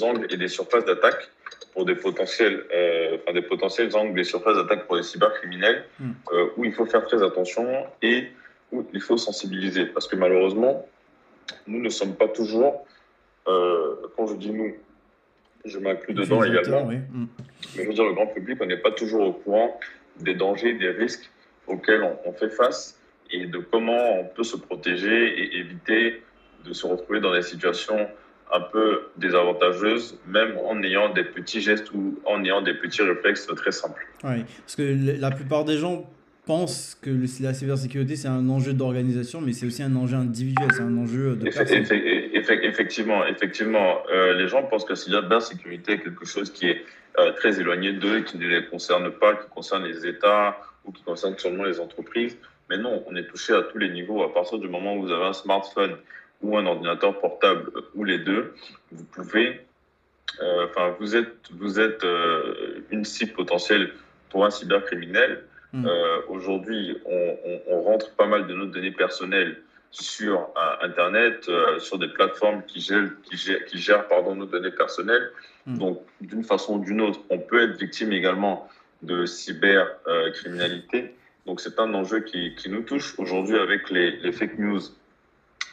angles 0.00 0.26
et 0.30 0.36
des 0.38 0.48
surfaces 0.48 0.86
d'attaque 0.86 1.30
pour 1.72 1.84
des 1.84 1.94
potentiels, 1.94 2.64
euh, 2.74 3.18
enfin 3.22 3.32
des 3.32 3.42
potentiels 3.42 3.94
angles, 3.94 4.14
des 4.14 4.24
surfaces 4.24 4.56
d'attaque 4.56 4.86
pour 4.86 4.96
les 4.96 5.02
cybercriminels, 5.02 5.84
hmm. 6.00 6.10
euh, 6.32 6.48
où 6.56 6.64
il 6.64 6.72
faut 6.72 6.86
faire 6.86 7.04
très 7.06 7.22
attention 7.22 7.66
et 8.02 8.28
où 8.72 8.84
il 8.92 9.00
faut 9.00 9.16
sensibiliser. 9.16 9.86
Parce 9.86 10.08
que 10.08 10.16
malheureusement, 10.16 10.86
nous 11.66 11.80
ne 11.80 11.88
sommes 11.88 12.14
pas 12.14 12.28
toujours, 12.28 12.86
euh, 13.46 13.94
quand 14.16 14.26
je 14.26 14.34
dis 14.34 14.50
nous, 14.50 14.74
je 15.64 15.78
m'inclus 15.78 16.14
dedans 16.14 16.42
également, 16.42 16.84
hmm. 16.84 17.26
mais 17.76 17.82
je 17.82 17.88
veux 17.88 17.94
dire 17.94 18.04
le 18.04 18.14
grand 18.14 18.26
public, 18.26 18.58
on 18.60 18.66
n'est 18.66 18.76
pas 18.76 18.92
toujours 18.92 19.26
au 19.26 19.32
courant 19.32 19.78
des 20.20 20.34
dangers, 20.34 20.72
des 20.74 20.90
risques 20.90 21.30
auxquels 21.66 22.02
on, 22.02 22.16
on 22.24 22.32
fait 22.32 22.50
face 22.50 22.98
et 23.30 23.46
de 23.46 23.58
comment 23.58 24.20
on 24.20 24.24
peut 24.24 24.44
se 24.44 24.56
protéger 24.56 25.38
et 25.38 25.58
éviter 25.58 26.22
de 26.64 26.72
se 26.72 26.86
retrouver 26.86 27.20
dans 27.20 27.32
des 27.32 27.42
situations 27.42 28.08
un 28.52 28.60
peu 28.60 29.02
désavantageuse, 29.16 30.18
même 30.26 30.56
en 30.64 30.82
ayant 30.82 31.12
des 31.12 31.24
petits 31.24 31.60
gestes 31.60 31.92
ou 31.92 32.18
en 32.24 32.42
ayant 32.44 32.62
des 32.62 32.74
petits 32.74 33.02
réflexes 33.02 33.46
très 33.56 33.72
simples. 33.72 34.06
Oui, 34.24 34.44
parce 34.60 34.76
que 34.76 35.20
la 35.20 35.30
plupart 35.30 35.64
des 35.64 35.76
gens 35.76 36.08
pensent 36.46 36.98
que 37.02 37.10
la 37.42 37.52
cybersécurité, 37.52 38.16
c'est 38.16 38.28
un 38.28 38.48
enjeu 38.48 38.72
d'organisation, 38.72 39.42
mais 39.42 39.52
c'est 39.52 39.66
aussi 39.66 39.82
un 39.82 39.94
enjeu 39.96 40.16
individuel, 40.16 40.68
c'est 40.72 40.82
un 40.82 40.96
enjeu 40.96 41.36
de 41.36 41.44
personne. 41.44 41.84
Effectivement, 42.62 43.26
effectivement 43.26 43.98
euh, 44.10 44.32
les 44.32 44.48
gens 44.48 44.62
pensent 44.62 44.84
que 44.84 44.92
la 44.92 44.96
cybersécurité 44.96 45.92
est 45.92 45.98
quelque 45.98 46.24
chose 46.24 46.50
qui 46.50 46.68
est 46.68 46.82
euh, 47.18 47.32
très 47.32 47.60
éloigné 47.60 47.92
d'eux, 47.92 48.20
qui 48.20 48.38
ne 48.38 48.46
les 48.46 48.64
concerne 48.66 49.10
pas, 49.10 49.34
qui 49.34 49.48
concerne 49.50 49.84
les 49.84 50.06
États 50.06 50.56
ou 50.84 50.92
qui 50.92 51.02
concerne 51.02 51.36
seulement 51.36 51.64
les 51.64 51.80
entreprises. 51.80 52.38
Mais 52.70 52.78
non, 52.78 53.04
on 53.06 53.16
est 53.16 53.26
touché 53.26 53.52
à 53.52 53.62
tous 53.62 53.78
les 53.78 53.90
niveaux. 53.90 54.22
À 54.22 54.32
partir 54.32 54.58
du 54.58 54.68
moment 54.68 54.96
où 54.96 55.02
vous 55.02 55.12
avez 55.12 55.24
un 55.24 55.32
smartphone 55.32 55.96
ou 56.42 56.56
un 56.56 56.66
ordinateur 56.66 57.18
portable 57.18 57.70
ou 57.94 58.04
les 58.04 58.18
deux, 58.18 58.54
vous 58.92 59.04
pouvez, 59.04 59.60
euh, 60.40 60.66
enfin, 60.66 60.94
vous 61.00 61.16
êtes, 61.16 61.50
vous 61.50 61.80
êtes 61.80 62.04
euh, 62.04 62.84
une 62.90 63.04
cible 63.04 63.32
potentielle 63.32 63.92
pour 64.30 64.44
un 64.44 64.50
cybercriminel. 64.50 65.44
Euh, 65.74 66.22
aujourd'hui, 66.28 66.96
on, 67.04 67.36
on, 67.68 67.82
rentre 67.82 68.14
pas 68.14 68.26
mal 68.26 68.46
de 68.46 68.54
nos 68.54 68.64
données 68.66 68.90
personnelles 68.90 69.60
sur 69.90 70.48
Internet, 70.80 71.50
sur 71.78 71.98
des 71.98 72.08
plateformes 72.08 72.62
qui 72.66 72.80
gèrent, 72.80 73.10
qui 73.22 73.36
gèrent, 73.36 73.64
qui 73.66 73.78
gèrent 73.78 74.08
pardon, 74.08 74.34
nos 74.34 74.46
données 74.46 74.70
personnelles. 74.70 75.30
Hmm. 75.66 75.76
Donc, 75.76 76.02
d'une 76.22 76.42
façon 76.42 76.78
ou 76.78 76.84
d'une 76.84 77.02
autre, 77.02 77.20
on 77.28 77.38
peut 77.38 77.62
être 77.62 77.78
victime 77.78 78.12
également 78.12 78.66
de 79.02 79.26
cybercriminalité. 79.26 81.14
Donc, 81.44 81.60
c'est 81.60 81.78
un 81.78 81.92
enjeu 81.92 82.20
qui, 82.20 82.54
qui, 82.54 82.70
nous 82.70 82.82
touche 82.82 83.18
aujourd'hui 83.18 83.58
avec 83.58 83.90
les, 83.90 84.12
les 84.12 84.32
fake 84.32 84.58
news 84.58 84.80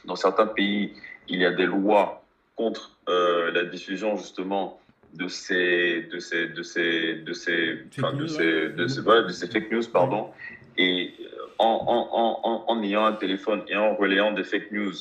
dans 0.05 0.15
certains 0.15 0.47
pays, 0.47 0.93
il 1.27 1.39
y 1.39 1.45
a 1.45 1.51
des 1.51 1.65
lois 1.65 2.23
contre 2.55 2.97
euh, 3.09 3.51
la 3.51 3.63
diffusion 3.65 4.15
justement 4.15 4.79
de 5.13 5.27
ces 5.27 6.03
de 6.11 6.19
ces 6.19 6.47
de 6.47 6.63
ces 6.63 7.15
de 7.15 7.33
ces 7.33 7.75
de 7.75 8.27
ces 8.27 8.69
de 8.69 8.87
ces, 8.87 9.01
de 9.01 9.29
ces 9.29 9.47
fake 9.47 9.71
news 9.71 9.83
pardon. 9.91 10.29
Et 10.77 11.13
en, 11.57 11.65
en, 11.65 12.43
en, 12.43 12.65
en, 12.67 12.83
ayant 12.83 13.05
un 13.05 13.13
téléphone 13.13 13.61
et 13.69 13.77
en 13.77 13.95
relayant 13.95 14.33
des 14.33 14.43
fake 14.43 14.71
news 14.71 14.93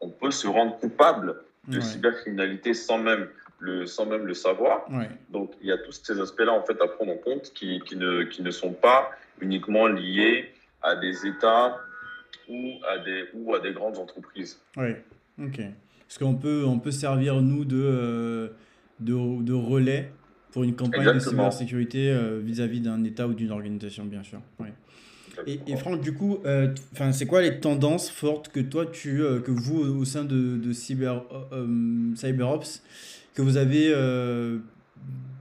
on 0.00 0.10
peut 0.10 0.30
se 0.30 0.46
rendre 0.46 0.78
coupable 0.78 1.36
de 1.68 1.80
cybercriminalité 1.80 2.74
sans 2.74 2.98
même 2.98 3.28
le 3.60 3.86
sans 3.86 4.06
même 4.06 4.26
le 4.26 4.34
savoir. 4.34 4.84
Donc 5.30 5.52
il 5.60 5.68
y 5.68 5.72
a 5.72 5.78
tous 5.78 5.92
ces 5.92 6.20
aspects 6.20 6.40
là 6.40 6.52
en 6.52 6.62
fait 6.62 6.80
à 6.82 6.88
prendre 6.88 7.12
en 7.12 7.16
compte 7.16 7.52
qui, 7.54 7.80
qui 7.86 7.96
ne 7.96 8.24
qui 8.24 8.42
ne 8.42 8.50
sont 8.50 8.72
pas 8.72 9.10
uniquement 9.40 9.86
liés 9.86 10.52
à 10.82 10.96
des 10.96 11.26
États 11.26 11.78
ou 12.48 12.72
à 12.88 12.98
des, 12.98 13.24
ou 13.34 13.54
à 13.54 13.60
des 13.60 13.72
grandes 13.72 13.98
entreprises. 13.98 14.60
Oui, 14.76 14.90
ok. 15.42 15.60
Parce 16.06 16.18
qu'on 16.18 16.34
peut, 16.34 16.64
on 16.66 16.78
peut 16.78 16.90
servir, 16.90 17.40
nous, 17.40 17.64
de, 17.64 17.80
euh, 17.82 18.48
de, 19.00 19.42
de, 19.42 19.52
relais 19.52 20.12
pour 20.50 20.62
une 20.64 20.74
campagne 20.74 21.14
de 21.14 21.18
cybersécurité 21.18 22.10
euh, 22.10 22.40
vis-à-vis 22.42 22.80
d'un 22.80 23.02
État 23.04 23.26
ou 23.26 23.34
d'une 23.34 23.50
organisation, 23.50 24.04
bien 24.04 24.22
sûr. 24.22 24.40
Oui. 24.60 24.68
Et, 25.46 25.60
et, 25.66 25.76
Franck, 25.76 26.02
du 26.02 26.12
coup, 26.12 26.40
euh, 26.44 26.74
c'est 27.12 27.24
quoi 27.24 27.40
les 27.40 27.58
tendances 27.60 28.10
fortes 28.10 28.48
que 28.48 28.60
toi, 28.60 28.84
tu, 28.84 29.18
que 29.18 29.50
vous, 29.50 29.80
au 29.80 30.04
sein 30.04 30.24
de, 30.24 30.58
de 30.58 30.72
Cyber, 30.74 31.24
CyberOps, 32.14 32.82
que 33.32 33.40
vous 33.40 33.56
avez 33.56 33.94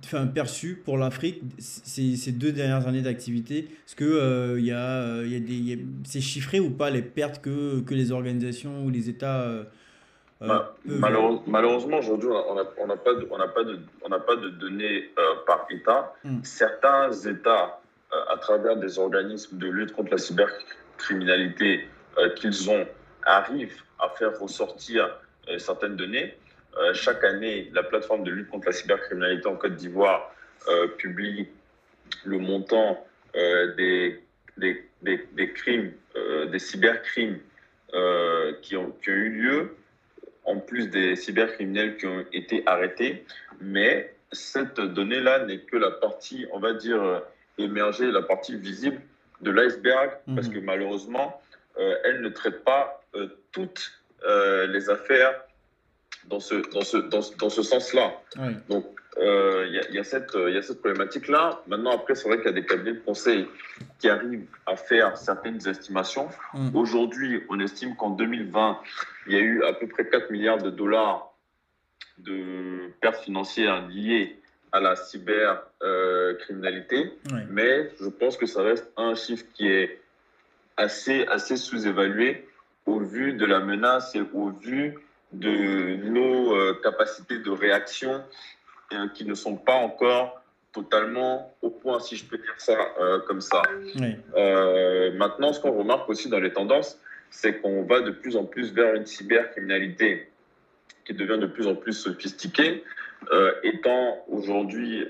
enfin, 0.03 0.27
perçu 0.27 0.82
pour 0.84 0.98
l'Afrique 0.98 1.41
ces, 1.60 2.15
ces, 2.15 2.32
deux 2.32 2.51
dernières 2.51 2.88
années 2.88 3.01
d'activité 3.01 3.60
Est-ce 3.60 3.96
que 3.96 4.06
euh, 4.06 4.60
y 4.60 4.72
a, 4.72 5.24
y 5.24 5.36
a 5.36 5.39
des, 5.39 5.86
c'est 6.03 6.22
chiffré 6.22 6.60
ou 6.60 6.70
pas 6.70 6.89
les 6.89 7.01
pertes 7.01 7.41
que, 7.41 7.82
que 7.82 7.94
les 7.94 8.12
organisations 8.12 8.84
ou 8.84 8.89
les 8.89 9.10
États 9.10 9.41
euh, 9.41 9.63
euh, 10.41 10.48
bah, 10.48 10.75
malheureusement, 11.46 12.00
aujourd'hui, 12.00 12.30
on 12.30 12.56
n'a 12.56 12.63
on 12.80 12.88
pas, 12.98 13.13
de, 13.13 13.27
on 13.30 13.38
pas, 13.38 13.63
de, 13.63 13.80
on 14.03 14.10
pas 14.10 14.36
de 14.36 14.50
données 14.50 15.12
par 15.46 15.68
État. 15.70 16.15
Hmm. 16.24 16.39
Certains 16.41 17.12
États, 17.12 17.80
à 18.12 18.38
travers 18.38 18.75
des 18.75 18.98
organismes 18.98 19.60
de 19.60 19.68
lutte 19.68 19.94
contre 19.94 20.10
la 20.10 20.18
cybercriminalité 20.18 21.88
qu'ils 22.38 22.72
ont, 22.72 22.88
arrivent 23.24 23.84
à 24.00 24.10
faire 24.10 24.39
ressortir 24.39 25.15
certaines 25.60 25.96
données. 25.96 26.36
Euh, 26.78 26.94
chaque 26.94 27.24
année, 27.24 27.70
la 27.74 27.84
plateforme 27.84 28.24
de 28.24 28.32
lutte 28.32 28.50
contre 28.50 28.68
la 28.68 28.72
cybercriminalité 28.72 29.48
en 29.48 29.56
Côte 29.56 29.75
d'Ivoire 29.75 30.34
euh, 30.68 30.88
publie 30.88 31.48
le 32.24 32.38
montant 32.38 33.06
euh, 33.36 33.75
des, 33.75 34.24
des, 34.58 34.86
des, 35.01 35.54
crimes, 35.54 35.92
des 36.48 36.60
cybercrimes 36.60 37.40
qui 38.62 38.78
ont, 38.78 38.92
qui, 39.01 39.10
ont, 39.10 39.13
eu 39.13 39.30
lieu, 39.30 39.75
en 40.46 40.60
plus 40.60 40.88
des 40.88 41.16
cybercriminels 41.16 41.98
qui 41.98 42.06
ont 42.06 42.25
été 42.32 42.63
arrêtés. 42.66 43.25
Mais 43.60 44.13
cette 44.32 44.80
donnée-là 44.80 45.46
n'est 45.46 45.60
que 45.60 45.78
la 45.78 45.92
partie, 45.92 46.46
on 46.51 46.60
va 46.60 46.74
dire, 46.74 47.24
émergée, 47.58 48.12
la 48.12 48.22
partie 48.22 48.56
visible 48.56 49.01
de 49.42 49.51
l'iceberg, 49.51 50.12
parce 50.36 50.48
mmh. 50.48 50.54
que 50.54 50.60
malheureusement, 50.60 51.42
elle 51.78 52.22
ne 52.22 52.30
traite 52.30 52.63
pas 52.63 53.04
toutes 53.51 53.92
les 54.24 54.90
affaires 54.90 55.34
dans 56.28 56.40
ce, 56.40 56.56
dans 56.72 56.82
ce, 56.82 56.98
dans, 56.98 57.22
dans 57.40 57.50
ce 57.50 57.63
sens-là. 57.63 58.13
Donc, 58.70 58.86
euh, 59.18 59.68
il 59.68 59.74
y, 59.94 60.00
a 60.00 60.06
cette, 60.06 60.34
y 60.36 60.58
a 60.58 60.62
cette 60.62 60.80
problématique-là. 60.80 61.62
Maintenant, 61.68 61.92
après, 61.92 62.16
c'est 62.16 62.30
vrai 62.30 62.38
qu'il 62.38 62.46
y 62.46 62.50
a 62.50 62.54
des 62.54 62.66
cabinets 62.66 62.94
de 62.94 63.00
conseil 63.00 63.46
qui 64.00 64.08
arrivent 64.08 64.48
à 64.66 64.78
faire 64.78 65.18
certaines 65.18 65.68
estimations. 65.68 66.30
Mm. 66.54 66.74
Aujourd'hui, 66.75 67.44
on 67.50 67.60
estime 67.60 67.98
qu'en 67.98 68.12
2020, 68.12 68.80
il 69.28 69.34
y 69.34 69.36
a 69.36 69.40
eu 69.40 69.63
à 69.63 69.74
peu 69.74 69.88
près 69.88 70.08
4 70.08 70.32
milliards 70.32 70.60
de 70.60 70.70
dollars 70.70 71.34
de 72.20 72.90
pertes 73.01 73.24
financières 73.24 73.86
liées 73.90 74.40
à 74.72 74.80
la 74.80 74.96
cybercriminalité. 74.96 77.12
Euh, 77.34 77.42
Mais 77.50 77.92
je 78.00 78.08
pense 78.08 78.38
que 78.38 78.46
ça 78.46 78.63
reste 78.63 78.90
un 78.96 79.16
chiffre 79.16 79.44
qui 79.54 79.68
est 79.68 80.00
assez, 80.78 81.25
assez 81.25 81.58
sous-évalué 81.58 82.48
au 82.86 83.00
vu 83.00 83.34
de 83.34 83.46
la 83.46 83.60
menace 83.60 84.16
et 84.16 84.22
au 84.34 84.48
vu 84.50 84.98
de 85.34 85.96
nos 86.10 86.56
euh, 86.56 86.80
capacités 86.84 87.40
de 87.40 87.50
réaction 87.50 88.24
euh, 88.94 89.08
qui 89.14 89.26
ne 89.26 89.34
sont 89.34 89.56
pas 89.56 89.76
encore 89.76 90.42
totalement 90.74 91.54
au 91.62 91.70
point, 91.70 92.00
si 92.00 92.16
je 92.16 92.26
peux 92.26 92.38
dire 92.38 92.56
ça 92.58 92.78
euh, 93.00 93.20
comme 93.28 93.42
ça. 93.42 93.62
maintenant, 95.16 95.54
ce 95.54 95.60
qu'on 95.60 95.78
remarque 95.78 96.08
aussi 96.10 96.30
dans 96.30 96.40
les 96.40 96.54
tendances, 96.54 96.98
c'est 97.30 97.62
qu'on 97.62 97.84
va 97.84 98.02
de 98.02 98.12
plus 98.12 98.36
en 98.36 98.46
plus 98.46 98.74
vers 98.74 98.94
une 98.96 99.06
cybercriminalité 99.06 100.30
qui 101.06 101.14
devient 101.14 101.40
de 101.40 101.48
plus 101.48 101.68
en 101.68 101.76
plus 101.76 101.94
sophistiquée. 101.94 102.84
étant 103.64 104.24
aujourd'hui, 104.28 105.06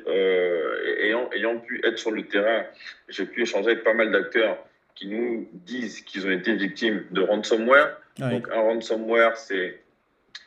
ayant, 1.00 1.30
ayant 1.32 1.58
pu 1.60 1.82
être 1.84 1.98
sur 1.98 2.12
le 2.12 2.28
terrain, 2.28 2.64
j'ai 3.10 3.26
pu 3.26 3.44
échanger 3.44 3.72
avec 3.72 3.84
pas 3.84 3.94
mal 3.94 4.12
d'acteurs 4.12 4.58
qui 4.96 5.08
nous 5.08 5.48
disent 5.54 6.02
qu'ils 6.02 6.26
ont 6.28 6.32
été 6.32 6.56
victimes 6.56 7.06
de 7.12 7.22
ransomware. 7.22 7.98
Donc, 8.18 8.48
un 8.52 8.62
ransomware, 8.62 9.38
c'est 9.38 9.80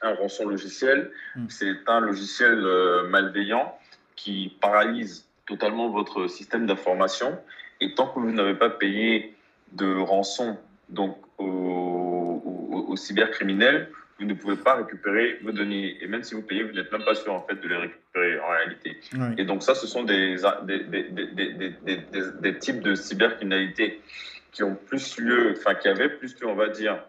un 0.05 0.15
rançon 0.15 0.49
logiciel. 0.49 1.11
Hmm. 1.37 1.47
C'est 1.49 1.77
un 1.87 2.01
logiciel 2.01 2.65
euh, 2.65 3.09
malveillant 3.09 3.77
qui 4.17 4.57
paralyse 4.61 5.27
totalement 5.47 5.89
votre 5.89 6.29
système 6.29 6.67
d'information. 6.67 7.39
Et 7.81 7.95
tant 7.95 8.07
que 8.07 8.21
vous 8.21 8.31
n'avez 8.31 8.55
pas 8.55 8.71
payé 8.71 9.35
de 9.73 9.97
rançon 9.97 10.57
donc 10.89 11.19
aux, 11.39 12.97
cybercriminels, 12.97 13.91
vous 14.21 14.27
ne 14.27 14.35
pouvez 14.35 14.57
pas 14.57 14.77
récupérer 14.77 15.41
vos 15.43 15.51
données. 15.51 15.97
Et 16.01 16.07
même 16.07 16.23
si 16.23 16.35
vous 16.35 16.43
payez, 16.43 16.63
vous 16.63 16.73
n'êtes 16.73 16.93
même 16.93 17.05
pas 17.05 17.17
sûr 17.17 17.35
en 17.35 17.43
fait 17.43 17.57
de 17.57 17.67
les 17.67 17.77
récupérer 17.77 18.39
en 18.39 18.49
réalité. 18.51 19.01
Et 19.37 19.45
donc 19.45 19.65
ça, 19.65 19.75
ce 19.75 19.89
sont 19.89 20.05
des, 20.05 20.37
des, 20.63 20.85
des, 20.85 21.75
des, 22.41 22.59
types 22.59 22.81
de 22.81 22.95
cybercriminalité 22.95 24.01
qui 24.53 24.63
ont 24.63 24.77
plus 24.77 25.19
lieu, 25.19 25.55
enfin 25.59 25.75
qui 25.75 25.89
avaient 25.89 26.09
plus 26.09 26.41
lieu, 26.41 26.47
on 26.47 26.55
va 26.55 26.69
dire, 26.69 27.03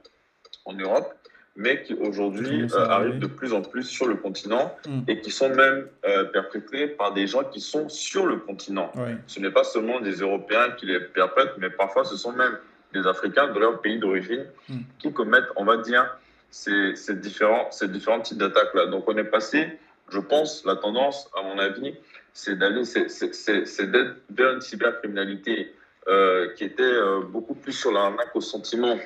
en 0.65 0.73
Europe 0.73 1.13
mais 1.55 1.83
qui 1.83 1.93
aujourd'hui 1.93 2.67
euh, 2.73 2.89
arrivent 2.89 3.19
de 3.19 3.27
plus 3.27 3.53
en 3.53 3.61
plus 3.61 3.83
sur 3.83 4.07
le 4.07 4.15
continent 4.15 4.75
hmm. 4.87 5.01
et 5.07 5.21
qui 5.21 5.31
sont 5.31 5.49
même 5.49 5.87
euh, 6.05 6.25
perpétrés 6.25 6.87
par 6.87 7.13
des 7.13 7.27
gens 7.27 7.43
qui 7.45 7.61
sont 7.61 7.87
sur 7.87 8.25
le 8.25 8.37
continent. 8.37 8.91
Ce 9.27 9.39
n'est 9.39 9.51
pas 9.51 9.63
seulement 9.63 10.01
des 10.01 10.15
Européens 10.15 10.71
qui 10.77 10.85
les 10.85 10.99
perpètrent, 10.99 11.55
mais 11.57 11.69
parfois 11.69 12.03
ce 12.03 12.17
sont 12.17 12.33
même 12.33 12.57
des 12.93 13.07
Africains 13.07 13.53
de 13.53 13.59
leur 13.59 13.81
pays 13.81 13.99
d'origine 13.99 14.45
hmm. 14.69 14.79
qui 14.99 15.13
commettent, 15.13 15.49
on 15.55 15.65
va 15.65 15.77
dire, 15.77 16.17
ces, 16.51 16.95
ces, 16.95 17.15
différents, 17.15 17.71
ces 17.71 17.87
différents 17.87 18.21
types 18.21 18.37
d'attaques-là. 18.37 18.87
Donc 18.87 19.05
on 19.07 19.17
est 19.17 19.23
passé, 19.23 19.67
je 20.09 20.19
pense, 20.19 20.65
la 20.65 20.75
tendance, 20.75 21.29
à 21.37 21.41
mon 21.41 21.57
avis, 21.57 21.95
c'est 22.33 22.57
d'aller, 22.57 22.83
c'est 22.83 23.91
d'être 23.91 24.15
vers 24.29 24.53
une 24.53 24.61
cybercriminalité 24.61 25.73
euh, 26.07 26.53
qui 26.55 26.65
était 26.65 26.99
beaucoup 27.29 27.55
plus 27.55 27.71
sur 27.71 27.91
l'arnaque 27.93 28.35
au 28.35 28.41
sentiment 28.41 28.97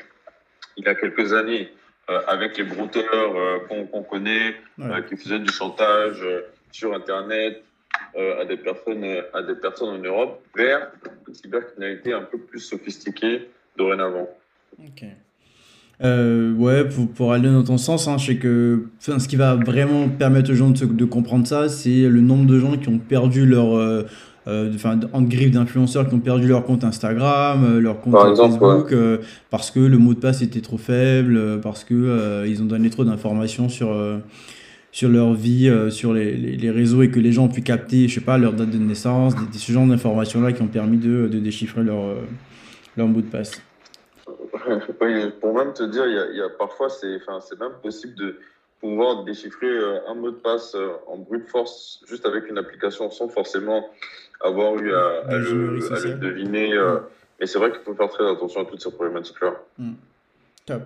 il 0.78 0.86
y 0.86 0.88
a 0.88 0.96
quelques 0.96 1.34
années 1.34 1.72
avec 2.28 2.58
les 2.58 2.64
brouteurs 2.64 3.36
euh, 3.36 3.86
qu'on 3.92 4.04
connaît, 4.04 4.56
euh, 4.80 5.02
qui 5.02 5.18
faisaient 5.18 5.40
du 5.40 5.52
chantage 5.52 6.26
sur 6.72 6.94
Internet 6.94 7.64
à, 8.16 8.46
des 8.46 8.58
personnes, 8.58 9.06
à 9.34 9.42
des 9.42 9.56
personnes 9.56 9.90
en 9.90 10.02
Europe, 10.02 10.42
vers 10.56 10.92
une 11.28 11.34
cybercriminalité 11.34 12.14
un 12.14 12.22
peu 12.22 12.38
plus 12.38 12.60
sophistiquée 12.60 13.50
dorénavant. 13.78 14.30
Ok. 14.80 15.04
ouais, 16.02 16.88
pour, 16.88 17.12
pour, 17.12 17.34
aller 17.34 17.50
dans 17.50 17.64
ton 17.64 17.78
sens, 17.78 18.08
hein, 18.08 18.18
je 18.18 18.28
sais 18.28 18.38
que 18.38 18.86
ce 19.00 19.28
qui 19.28 19.36
va 19.36 19.56
vraiment 19.56 20.08
permettre 20.10 20.52
aux 20.52 20.56
gens 20.56 20.70
de, 20.70 20.86
de 20.86 21.06
comprendre 21.06 21.48
ça, 21.48 21.70
c'est 21.70 22.08
le 22.08 22.22
nombre 22.22 22.46
de 22.46 22.60
gens 22.60 22.78
qui 22.78 22.90
ont 22.90 23.00
perdu 23.00 23.46
leur, 23.46 23.76
euh, 23.76 24.04
enfin, 24.74 25.00
en 25.14 25.22
griffe 25.22 25.52
d'influenceurs 25.52 26.08
qui 26.08 26.16
ont 26.16 26.20
perdu 26.20 26.48
leur 26.48 26.64
compte 26.64 26.84
Instagram, 26.84 27.64
euh, 27.64 27.80
leur 27.80 28.02
compte 28.02 28.14
Facebook, 28.36 28.92
euh, 28.92 29.18
parce 29.50 29.72
que 29.72 29.80
le 29.80 29.98
mot 29.98 30.14
de 30.14 30.20
passe 30.20 30.42
était 30.42 30.62
trop 30.62 30.78
faible, 30.78 31.60
parce 31.62 31.84
que 31.84 32.46
ils 32.48 32.62
ont 32.62 32.66
donné 32.66 32.90
trop 32.90 33.04
d'informations 33.04 33.70
sur 33.70 33.96
sur 34.92 35.10
leur 35.10 35.34
vie, 35.34 35.72
sur 35.92 36.14
les, 36.14 36.36
les, 36.36 36.72
réseaux 36.72 37.04
et 37.04 37.12
que 37.12 37.20
les 37.20 37.32
gens 37.32 37.46
ont 37.46 37.50
pu 37.50 37.62
capter, 37.62 38.08
je 38.08 38.16
sais 38.16 38.26
pas, 38.26 38.40
leur 38.40 38.54
date 38.54 38.72
de 38.72 38.78
naissance, 38.78 39.36
des, 39.36 39.58
ce 39.58 39.72
genre 39.72 39.86
d'informations-là 39.86 40.52
qui 40.52 40.64
ont 40.64 40.68
permis 40.68 40.98
de, 40.98 41.28
de 41.28 41.40
déchiffrer 41.40 41.84
leur, 41.84 42.16
leur 42.98 43.08
mot 43.08 43.22
de 43.22 43.28
passe. 43.28 43.62
pour 45.42 45.54
même 45.54 45.74
te 45.74 45.84
dire, 45.84 46.08
il 46.08 46.38
y 46.38 46.42
a, 46.42 46.50
parfois, 46.50 46.90
c'est 46.90 47.20
même 47.60 47.74
possible 47.84 48.16
de 48.16 48.40
pouvoir 48.82 49.26
déchiffrer 49.26 49.70
un 50.08 50.16
mot 50.16 50.32
de 50.32 50.38
passe 50.38 50.76
en 51.08 51.18
brute 51.18 51.48
force 51.48 52.02
juste 52.08 52.26
avec 52.26 52.50
une 52.50 52.58
application 52.58 53.12
sans 53.12 53.28
forcément 53.28 53.86
avoir 54.42 54.76
eu 54.78 54.94
à, 54.94 55.38
le, 55.38 56.20
deviner. 56.20 56.74
Euh, 56.74 57.00
et 57.40 57.48
c'est 57.48 57.60
vrai 57.60 57.72
qu'il 57.72 57.82
faut 57.82 57.94
faire 57.94 58.10
très 58.10 58.30
attention 58.30 58.62
à 58.62 58.66
toutes 58.66 58.82
ces 58.82 58.92
problématiques-là. 58.92 59.54
Hmm. 59.78 59.94
Top. 60.66 60.84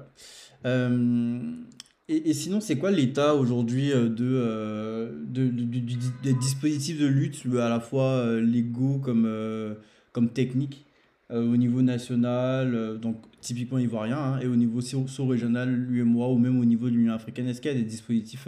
Euh, 0.65 1.39
et, 2.07 2.33
sinon, 2.33 2.59
c'est 2.59 2.77
quoi 2.77 2.91
l'état 2.91 3.33
aujourd'hui 3.35 3.91
euh, 3.91 4.07
de, 4.07 5.23
de, 5.41 5.49
des 6.23 6.33
dispositifs 6.33 6.99
de 6.99 7.07
lutte, 7.07 7.43
à 7.59 7.69
la 7.69 7.79
fois 7.79 8.25
légaux 8.39 8.99
comme, 8.99 9.75
comme 10.11 10.29
techniques, 10.29 10.85
au 11.29 11.57
niveau 11.57 11.81
national, 11.81 12.99
donc 12.99 13.17
typiquement 13.41 13.79
ivoirien, 13.79 14.17
hein, 14.17 14.39
et 14.41 14.47
au 14.47 14.55
niveau 14.55 14.81
sous-régional, 14.81 15.73
l'UMOA, 15.73 16.27
ou 16.27 16.37
même 16.37 16.59
au 16.59 16.65
niveau 16.65 16.89
de 16.89 16.95
l'Union 16.95 17.13
africaine? 17.13 17.47
Est-ce 17.47 17.61
qu'il 17.61 17.71
y 17.71 17.75
a 17.75 17.77
des 17.77 17.85
dispositifs 17.85 18.47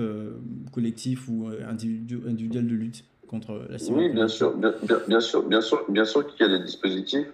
collectifs 0.72 1.28
ou 1.28 1.50
individuels 1.68 2.68
de 2.68 2.76
lutte? 2.76 3.04
Contre 3.26 3.66
la 3.70 3.78
Oui, 3.90 4.10
bien 4.10 4.28
sûr, 4.28 4.54
bien, 4.56 4.74
bien, 5.08 5.20
sûr, 5.20 5.44
bien 5.44 5.62
sûr, 5.62 5.86
bien 5.90 6.06
sûr 6.06 6.26
qu'il 6.28 6.46
y 6.46 6.50
a 6.50 6.58
des 6.58 6.64
dispositifs. 6.64 7.28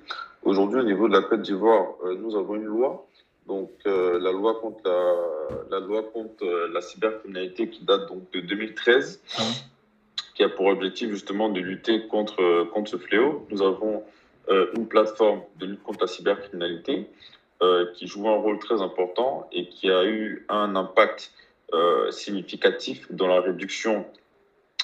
Aujourd'hui, 0.43 0.79
au 0.79 0.83
niveau 0.83 1.07
de 1.07 1.13
la 1.13 1.21
Côte 1.21 1.43
d'Ivoire, 1.43 1.93
euh, 2.03 2.15
nous 2.15 2.35
avons 2.35 2.55
une 2.55 2.65
loi, 2.65 3.07
donc 3.47 3.69
euh, 3.85 4.19
la 4.19 4.31
loi 4.31 4.59
contre 4.59 4.79
la, 4.85 5.79
la 5.79 5.85
loi 5.85 6.03
contre 6.03 6.43
euh, 6.43 6.71
la 6.73 6.81
cybercriminalité 6.81 7.69
qui 7.69 7.83
date 7.83 8.07
donc 8.07 8.31
de 8.31 8.39
2013, 8.39 9.21
ah 9.37 9.41
qui 10.35 10.43
a 10.43 10.49
pour 10.49 10.65
objectif 10.65 11.09
justement 11.09 11.49
de 11.49 11.59
lutter 11.59 12.07
contre 12.07 12.63
contre 12.73 12.89
ce 12.89 12.97
fléau. 12.97 13.45
Nous 13.51 13.61
avons 13.61 14.03
une 14.75 14.87
plateforme 14.87 15.41
de 15.59 15.65
lutte 15.65 15.83
contre 15.83 16.01
la 16.01 16.07
cybercriminalité 16.07 17.09
qui 17.95 18.07
joue 18.07 18.27
un 18.29 18.37
rôle 18.37 18.57
très 18.59 18.81
important 18.81 19.47
et 19.51 19.67
qui 19.67 19.91
a 19.91 20.05
eu 20.05 20.45
un 20.47 20.75
impact 20.77 21.31
significatif 22.11 23.11
dans 23.11 23.27
la 23.27 23.41
réduction 23.41 24.05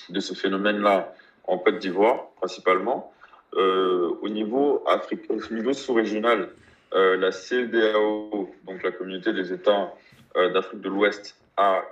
de 0.09 0.19
ce 0.19 0.33
phénomène-là 0.33 1.13
en 1.47 1.57
Côte 1.57 1.79
d'Ivoire, 1.79 2.29
principalement. 2.37 3.13
Euh, 3.55 4.11
au 4.21 4.29
niveau, 4.29 4.83
au 5.29 5.53
niveau 5.53 5.73
sous-régional, 5.73 6.49
euh, 6.93 7.17
la 7.17 7.31
CDAO, 7.31 8.53
donc 8.65 8.83
la 8.83 8.91
communauté 8.91 9.33
des 9.33 9.51
États 9.53 9.93
euh, 10.35 10.51
d'Afrique 10.53 10.81
de 10.81 10.89
l'Ouest, 10.89 11.39
a, 11.55 11.83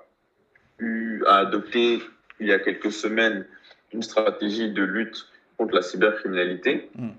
eu, 0.79 1.23
a 1.25 1.37
adopté 1.37 2.01
il 2.39 2.47
y 2.47 2.53
a 2.53 2.59
quelques 2.59 2.91
semaines 2.91 3.45
une 3.93 4.03
stratégie 4.03 4.71
de 4.71 4.83
lutte 4.83 5.27
contre 5.57 5.73
la 5.73 5.81
cybercriminalité. 5.81 6.89
Mm. 6.95 7.09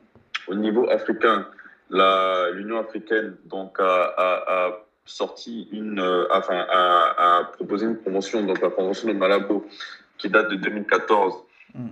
Au 0.49 0.55
niveau 0.55 0.89
africain, 0.91 1.49
l'Union 1.91 2.79
africaine 2.79 3.37
donc, 3.47 3.81
a, 3.81 4.15
a, 4.17 4.83
sorti 5.07 5.69
une, 5.73 6.01
enfin, 6.31 6.67
a, 6.69 7.51
proposé 7.55 7.87
une 7.87 7.97
convention, 7.97 8.43
donc 8.45 8.61
la 8.61 8.71
convention 8.71 9.09
de 9.09 9.15
Malabo, 9.15 9.67
qui 10.19 10.29
date 10.29 10.51
de 10.51 10.57
2014, 10.57 11.35
mm. 11.75 11.87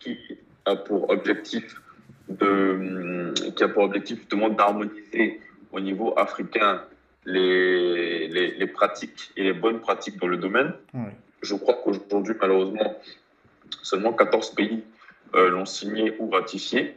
qui 0.00 0.18
a 0.64 0.76
pour 0.76 1.10
objectif 1.10 1.80
de, 2.28 3.32
qui 3.56 3.62
a 3.62 3.68
pour 3.68 3.84
objectif 3.84 4.18
justement 4.18 4.48
d'harmoniser 4.48 5.40
au 5.72 5.80
niveau 5.80 6.14
africain 6.16 6.82
les, 7.24 8.28
les, 8.28 8.52
les, 8.52 8.66
pratiques 8.66 9.30
et 9.36 9.44
les 9.44 9.52
bonnes 9.52 9.80
pratiques 9.80 10.18
dans 10.18 10.26
le 10.26 10.36
domaine. 10.36 10.72
Je 11.42 11.54
crois 11.54 11.74
qu'aujourd'hui, 11.82 12.34
malheureusement, 12.40 12.96
seulement 13.82 14.12
14 14.12 14.54
pays 14.54 14.84
euh, 15.34 15.50
l'ont 15.50 15.66
signé 15.66 16.14
ou 16.18 16.30
ratifié. 16.30 16.96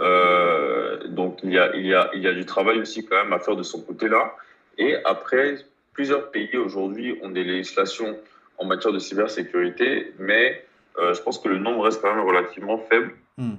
Euh, 0.00 1.06
donc 1.08 1.40
il 1.42 1.52
y, 1.52 1.58
a, 1.58 1.74
il, 1.76 1.86
y 1.86 1.94
a, 1.94 2.10
il 2.14 2.22
y 2.22 2.26
a 2.26 2.32
du 2.32 2.44
travail 2.44 2.78
aussi 2.78 3.04
quand 3.04 3.22
même 3.22 3.32
à 3.32 3.38
faire 3.38 3.56
de 3.56 3.62
son 3.62 3.80
côté-là. 3.80 4.34
Et 4.78 4.96
après, 5.04 5.56
plusieurs 5.92 6.30
pays 6.30 6.56
aujourd'hui 6.56 7.18
ont 7.22 7.30
des 7.30 7.44
législations 7.44 8.16
en 8.62 8.66
matière 8.66 8.92
de 8.92 8.98
cybersécurité, 9.00 10.12
mais 10.18 10.64
euh, 10.98 11.14
je 11.14 11.22
pense 11.22 11.38
que 11.38 11.48
le 11.48 11.58
nombre 11.58 11.84
reste 11.84 12.00
quand 12.00 12.14
même 12.14 12.24
relativement 12.24 12.78
faible 12.78 13.14
hmm. 13.36 13.54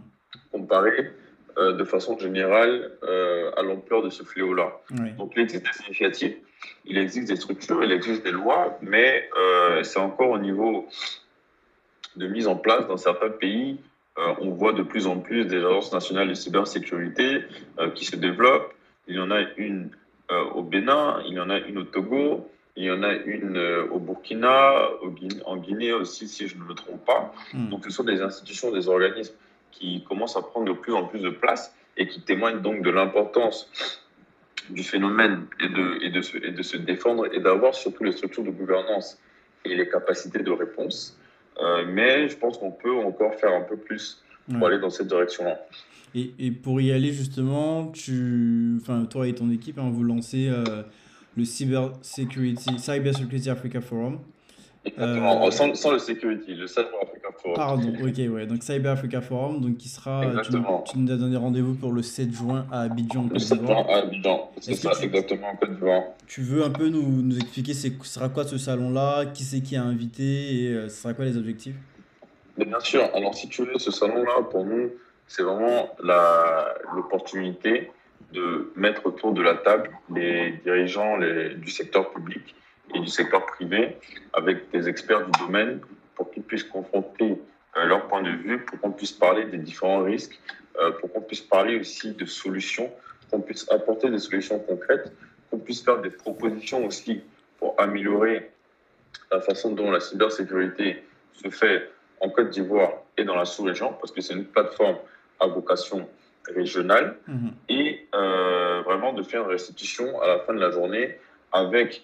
comparé 0.52 1.12
euh, 1.58 1.74
de 1.74 1.84
façon 1.84 2.18
générale 2.18 2.92
euh, 3.04 3.52
à 3.58 3.64
l'ampleur 3.64 4.02
de 4.02 4.10
ce 4.10 4.24
fléau-là. 4.24 4.80
Donc, 5.18 5.34
il 5.36 5.42
existe 5.42 5.64
des 5.64 5.86
initiatives. 5.88 6.36
il 6.86 6.98
existe 6.98 7.28
des 7.28 7.36
structures, 7.36 7.84
il 7.84 7.92
existe 7.92 8.24
des 8.24 8.32
lois, 8.32 8.78
mais 8.82 9.30
c'est 9.84 10.00
encore 10.00 10.30
au 10.30 10.40
niveau 10.40 10.88
de 12.16 12.28
mise 12.28 12.48
en 12.48 12.56
place 12.56 12.88
dans 12.88 12.98
certains 12.98 13.30
pays. 13.30 13.80
on 14.40 14.52
voit 14.52 14.72
de 14.72 14.84
plus 14.84 15.08
en 15.08 15.20
plus 15.20 15.46
des 15.46 15.58
agences 15.58 15.92
nationales 15.92 16.30
de 16.30 16.34
cybersécurité 16.34 17.42
qui 17.96 18.06
se 18.06 18.16
développent. 18.16 18.74
Il 19.08 19.16
y 19.16 19.20
en 19.20 19.32
a 19.32 19.42
une 19.58 19.90
au 20.30 20.64
Bénin, 20.64 21.22
il 21.28 21.34
y 21.34 21.40
en 21.40 21.50
a 21.50 21.60
une 21.60 21.80
au 21.80 21.84
Togo, 21.84 22.50
il 22.76 22.86
y 22.86 22.92
en 22.92 23.04
a 23.04 23.14
une 23.14 23.58
euh, 23.58 23.88
au 23.92 24.00
Burkina, 24.00 24.90
en 25.46 25.58
Guinée 25.58 25.94
aussi, 25.94 26.28
si 26.28 26.48
je 26.48 26.58
ne 26.58 26.64
me 26.64 26.74
trompe 26.74 27.06
pas. 27.06 27.34
Hmm. 27.54 27.70
Donc, 27.70 27.84
ce 27.86 27.92
sont 27.92 28.04
des 28.04 28.22
institutions, 28.22 28.72
des 28.72 28.88
organismes 28.88 29.36
qui 29.72 30.04
commencent 30.04 30.38
à 30.38 30.42
prendre 30.42 30.68
de 30.68 30.78
plus 30.78 30.94
en 30.94 31.06
plus 31.06 31.20
de 31.20 31.30
place 31.30 31.76
et 31.98 32.08
qui 32.08 32.22
témoignent 32.22 32.62
donc 32.62 32.84
de 32.84 32.90
l'importance 32.90 33.70
du 34.70 34.84
phénomène 34.84 35.46
et 35.60 35.68
de, 35.68 36.04
et, 36.04 36.10
de 36.10 36.22
se, 36.22 36.38
et 36.38 36.52
de 36.52 36.64
se 36.64 36.78
défendre 36.78 37.28
et 37.34 37.40
d'avoir 37.40 37.76
surtout 37.76 38.04
les 38.04 38.12
structures 38.12 38.44
de 38.44 38.52
gouvernance 38.52 39.20
et 39.66 39.76
les 39.76 39.88
capacités 39.90 40.40
de 40.40 40.52
réponse. 40.52 41.18
Euh, 41.62 41.86
mais 41.88 42.30
je 42.30 42.38
pense 42.38 42.58
qu'on 42.58 42.72
peut 42.72 42.96
encore 42.96 43.36
faire 43.36 43.54
un 43.54 43.62
peu 43.62 43.78
plus 43.78 44.24
pour 44.52 44.68
aller 44.68 44.80
dans 44.80 44.90
cette 44.90 45.08
direction-là. 45.08 45.60
Et, 46.16 46.34
et, 46.40 46.52
pour 46.52 46.82
y 46.82 46.92
aller 46.92 47.12
justement, 47.12 47.88
tu, 47.88 48.78
enfin, 48.82 49.06
toi 49.06 49.28
et 49.28 49.34
ton 49.34 49.50
équipe, 49.50 49.80
hein, 49.80 49.90
vous 49.92 50.04
lancez 50.04 50.48
euh, 50.48 50.84
le 51.36 51.46
Cyber 51.46 51.92
Security, 52.02 52.78
Cyber 52.78 53.16
Security 53.16 53.50
Africa 53.50 53.82
Forum. 53.82 54.20
Exactement, 54.86 55.46
euh, 55.48 55.52
sans, 55.52 55.74
sans, 55.76 55.92
le 55.92 56.00
security, 56.00 56.56
le 56.56 56.68
Cyber 56.68 56.92
Africa 57.02 57.30
Forum. 57.42 57.56
Pardon, 57.56 57.94
ok, 58.02 58.34
ouais. 58.34 58.46
Donc 58.46 58.64
Cyber 58.64 58.92
Africa 58.92 59.22
Forum, 59.22 59.62
donc 59.62 59.78
qui 59.78 59.88
sera. 59.88 60.26
Exactement. 60.26 60.84
Tu, 60.86 60.98
nous 60.98 61.12
as 61.12 61.16
donné 61.16 61.38
rendez-vous 61.38 61.76
pour 61.76 61.94
le 61.94 62.02
7 62.02 62.34
juin 62.34 62.66
à 62.70 62.82
Abidjan, 62.82 63.30
Le 63.32 63.40
7 63.40 63.66
juin 63.66 63.86
à 63.88 64.00
Abidjan, 64.00 64.52
c'est 64.60 64.76
ça, 64.76 64.92
exactement, 65.02 65.52
en 65.52 65.56
Côte 65.56 65.72
d'Ivoire. 65.72 66.04
Tu 66.28 66.42
veux 66.42 66.64
un 66.64 66.70
peu 66.70 66.90
nous, 66.90 67.22
nous 67.22 67.38
expliquer 67.38 67.74
ce 67.74 67.88
sera 68.04 68.28
quoi 68.28 68.44
ce 68.44 68.58
salon-là, 68.58 69.26
qui 69.28 69.44
c'est 69.44 69.62
qui 69.62 69.78
a 69.78 69.84
invité 69.84 70.64
et 70.64 70.68
euh, 70.74 70.90
ce 70.90 71.02
sera 71.02 71.14
quoi 71.14 71.26
les 71.26 71.38
objectifs? 71.38 71.76
Mais 72.58 72.66
Bien 72.66 72.80
sûr, 72.82 73.10
alors 73.14 73.34
si 73.34 73.48
tu 73.48 73.64
veux, 73.64 73.80
ce 73.80 73.90
salon-là, 73.90 74.44
pour 74.52 74.66
nous, 74.66 74.92
c'est 75.28 75.44
vraiment 75.44 75.90
l'opportunité 76.94 77.90
de 78.34 78.72
mettre 78.76 79.06
autour 79.06 79.32
de 79.34 79.42
la 79.42 79.56
table 79.56 79.90
les 80.14 80.52
dirigeants 80.64 81.18
du 81.20 81.70
secteur 81.70 82.12
public 82.12 82.56
et 82.94 83.00
du 83.00 83.08
secteur 83.08 83.46
privé 83.46 83.98
avec 84.34 84.70
des 84.72 84.90
experts 84.90 85.26
du 85.26 85.40
domaine 85.40 85.80
pour 86.16 86.32
qu'ils 86.32 86.44
puissent 86.44 86.64
confronter 86.64 87.38
euh, 87.78 87.86
leur 87.86 88.08
point 88.08 88.22
de 88.22 88.32
vue, 88.32 88.60
pour 88.66 88.80
qu'on 88.80 88.92
puisse 88.92 89.12
parler 89.12 89.46
des 89.46 89.58
différents 89.58 90.04
risques, 90.04 90.40
euh, 90.80 90.92
pour 90.92 91.12
qu'on 91.12 91.22
puisse 91.22 91.42
parler 91.42 91.80
aussi 91.80 92.12
de 92.12 92.26
solutions, 92.26 92.92
qu'on 93.32 93.42
puisse 93.42 93.70
apporter 93.72 94.10
des 94.10 94.20
solutions 94.20 94.60
concrètes, 94.60 95.12
qu'on 95.50 95.60
puisse 95.60 95.84
faire 95.84 96.00
des 96.02 96.10
propositions 96.10 96.86
aussi 96.86 97.22
pour 97.58 97.76
améliorer 97.80 98.52
la 99.32 99.42
façon 99.42 99.72
dont 99.72 99.90
la 99.92 100.00
cybersécurité 100.00 101.04
se 101.34 101.50
fait 101.50 101.90
en 102.20 102.30
Côte 102.30 102.50
d'Ivoire 102.50 102.94
et 103.18 103.24
dans 103.24 103.36
la 103.36 103.46
sous-région, 103.46 103.94
parce 104.00 104.12
que 104.12 104.22
c'est 104.22 104.34
une 104.34 104.46
plateforme 104.46 104.98
à 105.40 105.48
vocation 105.48 106.08
régionale 106.48 107.18
mhm. 107.28 107.52
et 107.70 108.08
euh, 108.14 108.82
vraiment 108.84 109.14
de 109.14 109.24
faire 109.24 109.44
une 109.44 109.50
restitution 109.50 110.22
à 110.22 110.28
la 110.28 110.40
fin 110.40 110.54
de 110.54 110.60
la 110.60 110.72
journée 110.72 111.18
avec 111.52 112.04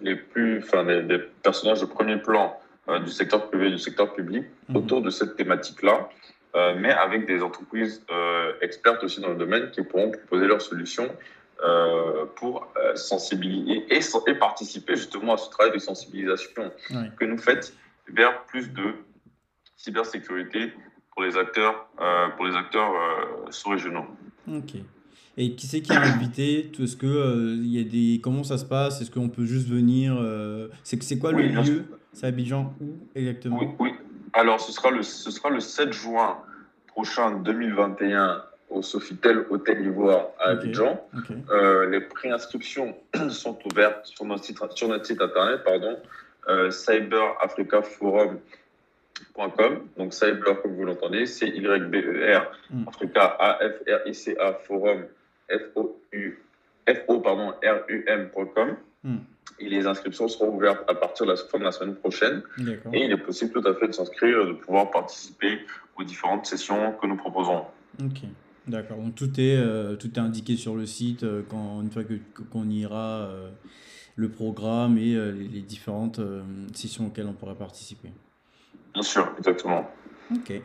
les 0.00 0.16
plus, 0.16 0.58
enfin, 0.58 0.84
des 0.84 1.18
personnages 1.42 1.80
de 1.80 1.86
premier 1.86 2.16
plan 2.16 2.58
euh, 2.88 2.98
du 3.00 3.10
secteur 3.10 3.48
privé 3.48 3.68
et 3.68 3.70
du 3.70 3.78
secteur 3.78 4.14
public 4.14 4.44
mhm. 4.68 4.76
autour 4.76 5.02
de 5.02 5.10
cette 5.10 5.36
thématique-là, 5.36 6.08
euh, 6.56 6.74
mais 6.78 6.92
avec 6.92 7.26
des 7.26 7.42
entreprises 7.42 8.04
expertes 8.60 9.04
aussi 9.04 9.20
dans 9.20 9.28
le 9.28 9.36
domaine 9.36 9.70
qui 9.70 9.82
pourront 9.82 10.10
proposer 10.10 10.46
leurs 10.46 10.62
solutions 10.62 11.08
pour 12.36 12.72
sensibiliser 12.94 13.84
et, 13.90 14.00
et, 14.28 14.34
participer 14.34 14.94
justement 14.94 15.34
à 15.34 15.36
ce 15.36 15.50
travail 15.50 15.72
de 15.72 15.78
sensibilisation 15.78 16.70
que 17.18 17.24
nous 17.24 17.36
faites 17.36 17.74
vers 18.08 18.44
plus 18.44 18.72
de 18.72 18.94
cybersécurité 19.76 20.72
pour 21.18 21.24
les 21.26 21.36
acteurs, 21.36 21.88
euh, 22.00 22.28
pour 22.36 22.46
les 22.46 22.54
acteurs 22.54 22.92
euh, 22.92 23.50
sous-régionaux. 23.50 24.06
Ok. 24.48 24.74
Et 25.36 25.56
qui 25.56 25.66
c'est 25.66 25.80
qui 25.80 25.92
est 25.92 25.96
invité? 25.96 26.70
Est-ce 26.80 26.94
que 26.94 27.06
euh, 27.06 27.56
il 27.56 27.76
y 27.76 27.80
a 27.80 27.82
des 27.82 28.20
comment 28.20 28.44
ça 28.44 28.56
se 28.56 28.64
passe? 28.64 29.00
Est-ce 29.00 29.10
qu'on 29.10 29.28
peut 29.28 29.44
juste 29.44 29.68
venir 29.68 30.16
C'est 30.84 31.02
c'est 31.02 31.18
quoi 31.18 31.32
le 31.32 31.42
lieu? 31.42 31.86
C'est 32.12 32.26
Abidjan 32.28 32.72
où 32.80 32.98
exactement? 33.16 33.58
Oui, 33.58 33.66
oui, 33.80 33.94
Alors 34.32 34.60
ce 34.60 34.70
sera 34.70 34.92
le 34.92 35.02
ce 35.02 35.32
sera 35.32 35.50
le 35.50 35.58
7 35.58 35.92
juin 35.92 36.38
prochain 36.86 37.32
2021 37.40 38.44
au 38.70 38.82
Sofitel 38.82 39.44
Hôtel 39.50 39.84
Ivoire 39.86 40.26
à 40.38 40.50
Abidjan. 40.50 41.00
les 41.90 42.00
préinscriptions 42.00 42.94
sont 43.28 43.58
ouvertes 43.72 44.06
sur 44.06 44.24
notre 44.24 44.44
site 44.44 44.60
sur 44.76 44.86
notre 44.86 45.04
site 45.04 45.20
internet 45.20 45.64
pardon. 45.64 45.96
Cyber 46.70 47.34
Africa 47.42 47.82
Forum 47.82 48.38
donc 49.96 50.12
cyber 50.12 50.60
comme 50.62 50.74
vous 50.74 50.84
l'entendez, 50.84 51.26
c'est 51.26 51.48
Y-B-E-R, 51.48 52.50
mm. 52.70 52.88
Africa, 52.88 53.36
A-F-R-I-C-A, 53.38 54.54
forum, 54.66 55.04
F-O-U, 55.48 56.38
F-O, 56.88 57.20
pardon, 57.20 57.52
R-U-M.com. 57.62 58.76
Mm. 59.04 59.16
Et 59.60 59.68
les 59.68 59.86
inscriptions 59.86 60.28
seront 60.28 60.54
ouvertes 60.54 60.88
à 60.88 60.94
partir 60.94 61.26
de 61.26 61.32
la 61.32 61.36
fin 61.36 61.58
de 61.58 61.64
la 61.64 61.72
semaine 61.72 61.96
prochaine. 61.96 62.42
Et 62.92 63.04
il 63.04 63.12
est 63.12 63.16
possible 63.16 63.52
tout 63.52 63.68
à 63.68 63.74
fait 63.74 63.88
de 63.88 63.92
s'inscrire, 63.92 64.46
de 64.46 64.52
pouvoir 64.52 64.90
participer 64.90 65.60
aux 65.96 66.04
différentes 66.04 66.46
sessions 66.46 66.92
que 66.92 67.06
nous 67.06 67.16
proposons. 67.16 67.64
Ok, 68.00 68.22
d'accord. 68.68 68.98
Donc 68.98 69.14
tout 69.16 69.40
est, 69.40 69.56
euh, 69.56 69.96
tout 69.96 70.12
est 70.14 70.20
indiqué 70.20 70.56
sur 70.56 70.76
le 70.76 70.86
site 70.86 71.24
euh, 71.24 71.42
quand, 71.48 71.80
une 71.82 71.90
fois 71.90 72.02
qu'on 72.52 72.68
ira, 72.68 73.22
euh, 73.22 73.50
le 74.14 74.28
programme 74.28 74.98
et 74.98 75.14
les, 75.14 75.60
différentes 75.60 76.20
sessions 76.74 77.06
auxquelles 77.06 77.28
on 77.28 77.34
pourra 77.34 77.54
participer. 77.54 78.08
Bien 78.98 79.04
sûr, 79.04 79.32
exactement. 79.38 79.88
Ok. 80.34 80.60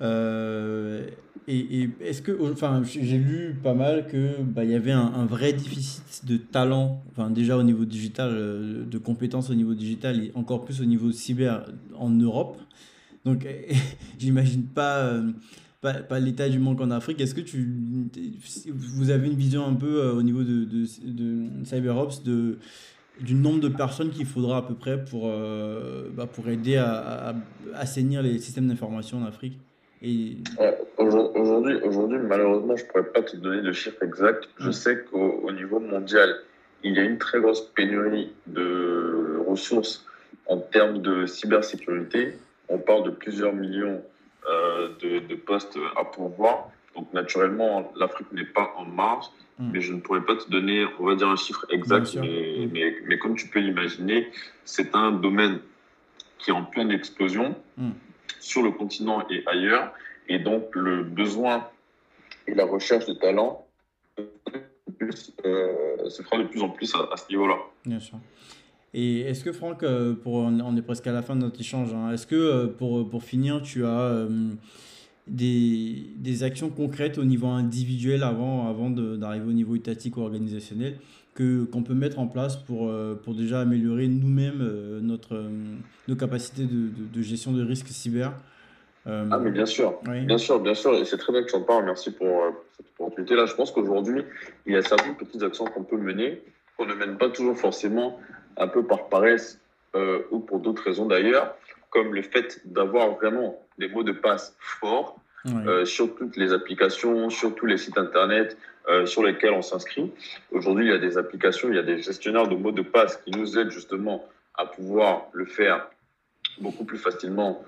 Euh, 0.00 1.06
et, 1.46 1.90
est-ce 2.00 2.22
que, 2.22 2.32
enfin, 2.50 2.82
j'ai 2.82 3.18
lu 3.18 3.54
pas 3.62 3.74
mal 3.74 4.06
que 4.06 4.40
bah, 4.40 4.64
y 4.64 4.74
avait 4.74 4.92
un, 4.92 5.26
vrai 5.26 5.52
déficit 5.52 6.24
de 6.24 6.38
talent, 6.38 7.02
enfin 7.10 7.28
déjà 7.28 7.58
au 7.58 7.62
niveau 7.62 7.84
digital, 7.84 8.30
euh, 8.32 8.84
de 8.86 8.96
compétences 8.96 9.50
au 9.50 9.54
niveau 9.54 9.74
digital 9.74 10.24
et 10.24 10.32
encore 10.34 10.64
plus 10.64 10.80
au 10.80 10.86
niveau 10.86 11.12
cyber 11.12 11.66
en 11.94 12.08
Europe. 12.08 12.56
Donc, 13.26 13.46
j'imagine 14.18 14.62
pas, 14.62 15.00
euh, 15.00 15.30
pas, 15.82 15.92
pas 15.92 16.20
l'état 16.20 16.48
du 16.48 16.58
manque 16.58 16.80
en 16.80 16.90
Afrique. 16.90 17.20
Est-ce 17.20 17.34
que 17.34 17.42
tu, 17.42 17.68
vous 18.72 19.10
avez 19.10 19.26
une 19.28 19.36
vision 19.36 19.66
un 19.66 19.74
peu 19.74 20.08
au 20.08 20.22
niveau 20.22 20.42
de, 20.42 20.64
de, 20.64 20.86
de 21.04 21.64
CyberOps 21.64 22.22
de 22.24 22.56
du 23.20 23.34
nombre 23.34 23.60
de 23.60 23.68
personnes 23.68 24.10
qu'il 24.10 24.26
faudra 24.26 24.58
à 24.58 24.62
peu 24.62 24.74
près 24.74 25.02
pour, 25.04 25.24
euh, 25.26 26.08
bah, 26.12 26.26
pour 26.26 26.48
aider 26.48 26.76
à, 26.76 27.34
assainir 27.74 28.22
les 28.22 28.38
systèmes 28.38 28.68
d'information 28.68 29.18
en 29.18 29.26
Afrique 29.26 29.58
et... 30.02 30.36
Aujourd'hui, 30.96 32.18
malheureusement, 32.18 32.76
je 32.76 32.84
ne 32.84 32.88
pourrais 32.88 33.04
pas 33.04 33.22
te 33.22 33.36
donner 33.36 33.62
le 33.62 33.72
chiffre 33.72 34.02
exact. 34.02 34.48
Je 34.58 34.70
sais 34.70 35.04
qu'au 35.04 35.50
niveau 35.50 35.80
mondial, 35.80 36.36
il 36.84 36.94
y 36.94 36.98
a 36.98 37.02
une 37.02 37.18
très 37.18 37.40
grosse 37.40 37.62
pénurie 37.62 38.32
de 38.46 39.40
ressources 39.46 40.06
en 40.46 40.58
termes 40.58 41.02
de 41.02 41.26
cybersécurité. 41.26 42.38
On 42.68 42.78
parle 42.78 43.04
de 43.04 43.10
plusieurs 43.10 43.52
millions 43.52 44.00
euh, 44.48 44.90
de, 45.02 45.26
de 45.26 45.34
postes 45.34 45.78
à 45.96 46.04
pourvoir. 46.04 46.70
Donc, 46.94 47.12
naturellement, 47.12 47.92
l'Afrique 47.96 48.32
n'est 48.32 48.44
pas 48.44 48.72
en 48.76 48.84
marge. 48.84 49.26
Hmm. 49.58 49.70
mais 49.72 49.80
je 49.80 49.92
ne 49.92 50.00
pourrais 50.00 50.24
pas 50.24 50.36
te 50.36 50.48
donner, 50.48 50.86
on 51.00 51.04
va 51.04 51.16
dire, 51.16 51.28
un 51.28 51.36
chiffre 51.36 51.66
exact. 51.70 52.14
Mais, 52.14 52.68
mais, 52.72 52.96
mais, 53.06 53.18
comme 53.18 53.34
tu 53.34 53.48
peux 53.48 53.58
l'imaginer, 53.58 54.28
c'est 54.64 54.94
un 54.94 55.10
domaine 55.10 55.58
qui 56.38 56.50
est 56.50 56.52
en 56.52 56.64
pleine 56.64 56.92
explosion 56.92 57.56
hmm. 57.76 57.90
sur 58.38 58.62
le 58.62 58.70
continent 58.70 59.26
et 59.28 59.42
ailleurs. 59.46 59.92
Et 60.28 60.38
donc, 60.38 60.74
le 60.74 61.02
besoin 61.02 61.66
et 62.46 62.54
la 62.54 62.66
recherche 62.66 63.06
de 63.06 63.14
talents 63.14 63.66
euh, 65.44 66.08
se 66.08 66.22
fera 66.22 66.38
de 66.38 66.44
plus 66.44 66.62
en 66.62 66.68
plus 66.68 66.94
à, 66.94 67.16
ce 67.16 67.28
niveau-là. 67.28 67.56
Bien 67.84 67.98
sûr. 67.98 68.18
Et 68.94 69.20
est-ce 69.22 69.42
que 69.42 69.52
Franck, 69.52 69.82
euh, 69.82 70.14
pour, 70.14 70.34
on 70.34 70.76
est 70.76 70.82
presque 70.82 71.06
à 71.08 71.12
la 71.12 71.22
fin 71.22 71.34
de 71.34 71.40
notre 71.40 71.60
échange, 71.60 71.92
hein, 71.94 72.12
est-ce 72.12 72.28
que 72.28 72.36
euh, 72.36 72.66
pour, 72.68 73.08
pour 73.08 73.24
finir, 73.24 73.60
tu 73.62 73.84
as 73.84 74.26
des, 75.28 76.06
des, 76.16 76.42
actions 76.42 76.70
concrètes 76.70 77.18
au 77.18 77.24
niveau 77.24 77.46
individuel 77.46 78.22
avant, 78.22 78.68
avant 78.68 78.90
d'arriver 78.90 79.46
au 79.46 79.52
niveau 79.52 79.76
étatique 79.76 80.16
ou 80.16 80.22
organisationnel 80.22 80.94
que, 81.38 81.64
qu'on 81.66 81.84
peut 81.84 81.94
mettre 81.94 82.18
en 82.18 82.26
place 82.26 82.56
pour, 82.56 82.88
euh, 82.88 83.14
pour 83.24 83.34
déjà 83.34 83.60
améliorer 83.60 84.08
nous-mêmes 84.08 84.60
euh, 84.60 85.00
notre, 85.00 85.36
euh, 85.36 85.48
nos 86.08 86.16
capacités 86.16 86.64
de, 86.64 86.90
de, 87.14 87.22
gestion 87.22 87.52
de 87.52 87.64
risques 87.64 87.86
cyber. 87.88 88.32
Ah, 89.06 89.38
mais 89.38 89.50
bien 89.50 89.64
sûr, 89.64 89.98
bien 90.02 90.36
sûr, 90.36 90.60
bien 90.60 90.74
sûr, 90.74 90.92
et 90.92 91.06
c'est 91.06 91.16
très 91.16 91.32
bien 91.32 91.42
que 91.42 91.48
tu 91.48 91.54
en 91.54 91.62
parles, 91.62 91.86
merci 91.86 92.10
pour, 92.10 92.42
cette 92.76 92.86
opportunité-là. 92.98 93.46
Je 93.46 93.54
pense 93.54 93.70
qu'aujourd'hui, 93.70 94.22
il 94.66 94.74
y 94.74 94.76
a 94.76 94.82
certaines 94.82 95.14
petites 95.14 95.42
actions 95.42 95.64
qu'on 95.64 95.82
peut 95.82 95.96
mener, 95.96 96.42
qu'on 96.76 96.84
ne 96.84 96.92
mène 96.92 97.16
pas 97.16 97.30
toujours 97.30 97.56
forcément 97.56 98.20
un 98.58 98.68
peu 98.68 98.84
par 98.84 99.08
paresse 99.08 99.60
ou 100.30 100.40
pour 100.40 100.58
d'autres 100.58 100.84
raisons 100.84 101.06
d'ailleurs, 101.06 101.54
comme 101.90 102.14
le 102.14 102.22
fait 102.22 102.60
d'avoir 102.64 103.14
vraiment 103.14 103.58
des 103.78 103.88
mots 103.88 104.02
de 104.02 104.12
passe 104.12 104.56
forts, 104.58 105.20
sur 105.84 106.14
toutes 106.14 106.36
les 106.36 106.52
applications, 106.52 107.30
sur 107.30 107.54
tous 107.54 107.64
les 107.64 107.78
sites 107.78 107.96
internet 107.96 108.58
sur 109.06 109.22
lesquels 109.22 109.52
on 109.52 109.62
s'inscrit. 109.62 110.12
Aujourd'hui, 110.50 110.86
il 110.86 110.90
y 110.90 110.94
a 110.94 110.98
des 110.98 111.16
applications, 111.16 111.70
il 111.70 111.76
y 111.76 111.78
a 111.78 111.82
des 111.82 112.02
gestionnaires 112.02 112.48
de 112.48 112.56
mots 112.56 112.72
de 112.72 112.82
passe 112.82 113.16
qui 113.16 113.30
nous 113.30 113.58
aident 113.58 113.70
justement 113.70 114.26
à 114.54 114.66
pouvoir 114.66 115.28
le 115.32 115.46
faire 115.46 115.88
beaucoup 116.60 116.84
plus 116.84 116.98
facilement 116.98 117.64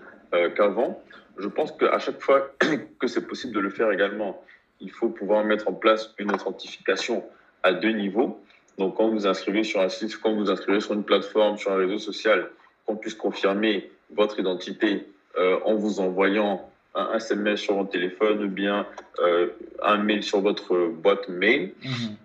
qu'avant. 0.57 1.03
Je 1.39 1.49
pense 1.49 1.73
qu'à 1.73 1.99
chaque 1.99 2.21
fois 2.21 2.51
que 2.99 3.07
c'est 3.07 3.27
possible 3.27 3.55
de 3.55 3.61
le 3.61 3.71
faire 3.71 3.91
également, 3.91 4.45
il 4.81 4.91
faut 4.91 5.09
pouvoir 5.09 5.45
mettre 5.45 5.69
en 5.69 5.73
place 5.73 6.15
une 6.19 6.33
authentification 6.33 7.25
à 7.63 7.73
deux 7.73 7.93
niveaux. 7.93 8.43
Donc, 8.79 8.97
quand 8.97 9.09
vous 9.09 9.27
inscrivez 9.27 9.63
sur 9.63 9.81
un 9.81 9.89
site, 9.89 10.17
quand 10.21 10.35
vous 10.35 10.51
inscrivez 10.51 10.81
sur 10.81 10.95
une 10.95 11.05
plateforme, 11.05 11.59
sur 11.59 11.73
un 11.73 11.77
réseau 11.77 11.99
social, 11.99 12.51
qu'on 12.87 12.97
puisse 12.97 13.15
confirmer 13.15 13.91
votre 14.15 14.39
identité 14.39 15.07
euh, 15.39 15.59
en 15.65 15.75
vous 15.75 16.01
envoyant 16.01 16.69
un 16.95 17.15
SMS 17.15 17.61
sur 17.61 17.77
votre 17.77 17.91
téléphone 17.91 18.43
ou 18.45 18.49
bien 18.49 18.87
euh, 19.21 19.49
un 19.83 19.99
mail 19.99 20.25
sur 20.25 20.41
votre 20.41 20.89
boîte 20.89 21.29
mail. 21.29 21.73
Mhm. 21.85 22.17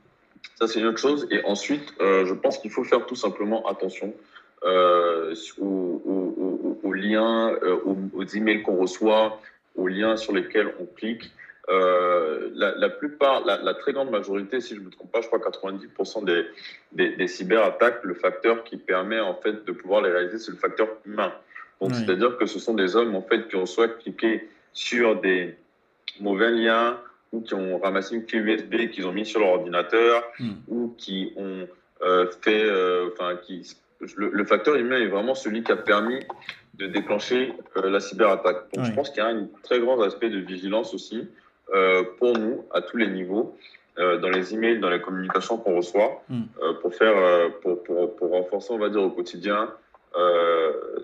Ça, 0.56 0.68
c'est 0.68 0.80
une 0.80 0.88
autre 0.88 0.98
chose. 0.98 1.28
Et 1.30 1.44
ensuite, 1.46 1.94
euh, 2.02 2.26
je 2.26 2.34
pense 2.34 2.58
qu'il 2.58 2.72
faut 2.72 2.84
faire 2.84 3.06
tout 3.06 3.16
simplement 3.16 3.68
attention 3.68 4.14
aux, 4.64 5.34
liens, 6.94 7.54
aux, 7.86 7.98
aux, 8.16 8.26
emails 8.26 8.64
qu'on 8.64 8.78
reçoit, 8.78 9.40
aux 9.76 9.88
liens 9.88 10.18
sur 10.18 10.34
lesquels 10.34 10.74
on 10.80 10.86
clique. 10.86 11.32
La, 11.68 12.90
plupart, 12.90 13.46
la, 13.46 13.74
très 13.76 13.94
grande 13.94 14.10
majorité, 14.10 14.62
si 14.62 14.74
je 14.74 14.80
ne 14.80 14.86
me 14.86 14.90
trompe 14.90 15.12
pas, 15.12 15.22
je 15.22 15.28
crois 15.28 15.38
90% 15.38 16.26
des, 16.26 16.46
des, 16.94 17.16
des, 17.16 17.28
cyberattaques, 17.28 18.04
le 18.04 18.16
facteur 18.16 18.64
qui 18.64 18.78
permet 18.78 19.20
en 19.20 19.36
fait 19.36 19.66
de 19.66 19.72
pouvoir 19.72 20.02
les 20.02 20.10
réaliser, 20.10 20.40
c'est 20.40 20.52
le 20.52 20.58
facteur 20.58 20.88
humain. 21.06 21.32
Donc, 21.82 21.94
c'est-à-dire 21.94 22.38
que 22.38 22.46
ce 22.46 22.60
sont 22.60 22.74
des 22.74 22.96
hommes 22.96 23.16
en 23.16 23.22
fait 23.22 23.48
qui 23.48 23.56
ont 23.56 23.66
soit 23.66 23.90
cliqué 23.90 24.48
sur 24.74 25.20
des 25.20 25.56
mauvais 26.20 26.52
liens 26.52 26.98
ou 27.32 27.42
qui 27.42 27.54
ont 27.54 27.78
ramassé 27.80 28.16
une 28.16 28.26
clé 28.26 28.40
USB 28.40 28.90
qu'ils 28.90 29.06
ont 29.06 29.12
mis 29.12 29.26
sur 29.26 29.42
leur 29.42 29.50
ordinateur 29.50 30.24
hmm. 30.40 30.52
ou 30.68 30.96
qui 30.98 31.34
ont 31.36 31.68
euh, 32.02 32.28
fait, 32.42 32.64
euh, 32.64 33.10
enfin, 33.14 33.36
qui 33.36 33.76
le, 34.16 34.46
facteur 34.46 34.76
humain 34.76 35.00
est 35.00 35.08
vraiment 35.08 35.36
celui 35.36 35.64
qui 35.64 35.72
a 35.72 35.78
permis 35.78 36.20
de 36.76 36.88
déclencher 36.88 37.54
la 37.76 38.00
cyberattaque. 38.00 38.66
Donc, 38.74 38.86
je 38.86 38.92
pense 38.92 39.10
qu'il 39.10 39.24
y 39.24 39.26
a 39.26 39.30
un 39.30 39.48
très 39.64 39.80
grand 39.80 40.02
aspect 40.02 40.30
de 40.30 40.40
vigilance 40.40 40.94
aussi 40.94 41.28
euh, 41.74 42.04
pour 42.20 42.38
nous 42.38 42.66
à 42.74 42.82
tous 42.82 42.98
les 42.98 43.08
niveaux, 43.08 43.58
euh, 43.98 44.18
dans 44.20 44.30
les 44.30 44.54
emails, 44.54 44.80
dans 44.80 44.90
les 44.90 45.02
communications 45.02 45.58
qu'on 45.58 45.78
reçoit, 45.78 46.24
hmm. 46.30 46.44
euh, 46.62 46.74
pour 46.74 46.94
faire, 46.94 47.16
pour, 47.62 47.82
pour, 47.84 48.16
pour, 48.16 48.32
renforcer, 48.32 48.74
on 48.74 48.78
va 48.78 48.90
dire, 48.90 49.02
au 49.02 49.10
quotidien 49.10 49.70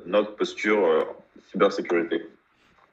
notre 0.06 0.36
posture 0.36 0.80
cybersécurité. 1.52 2.28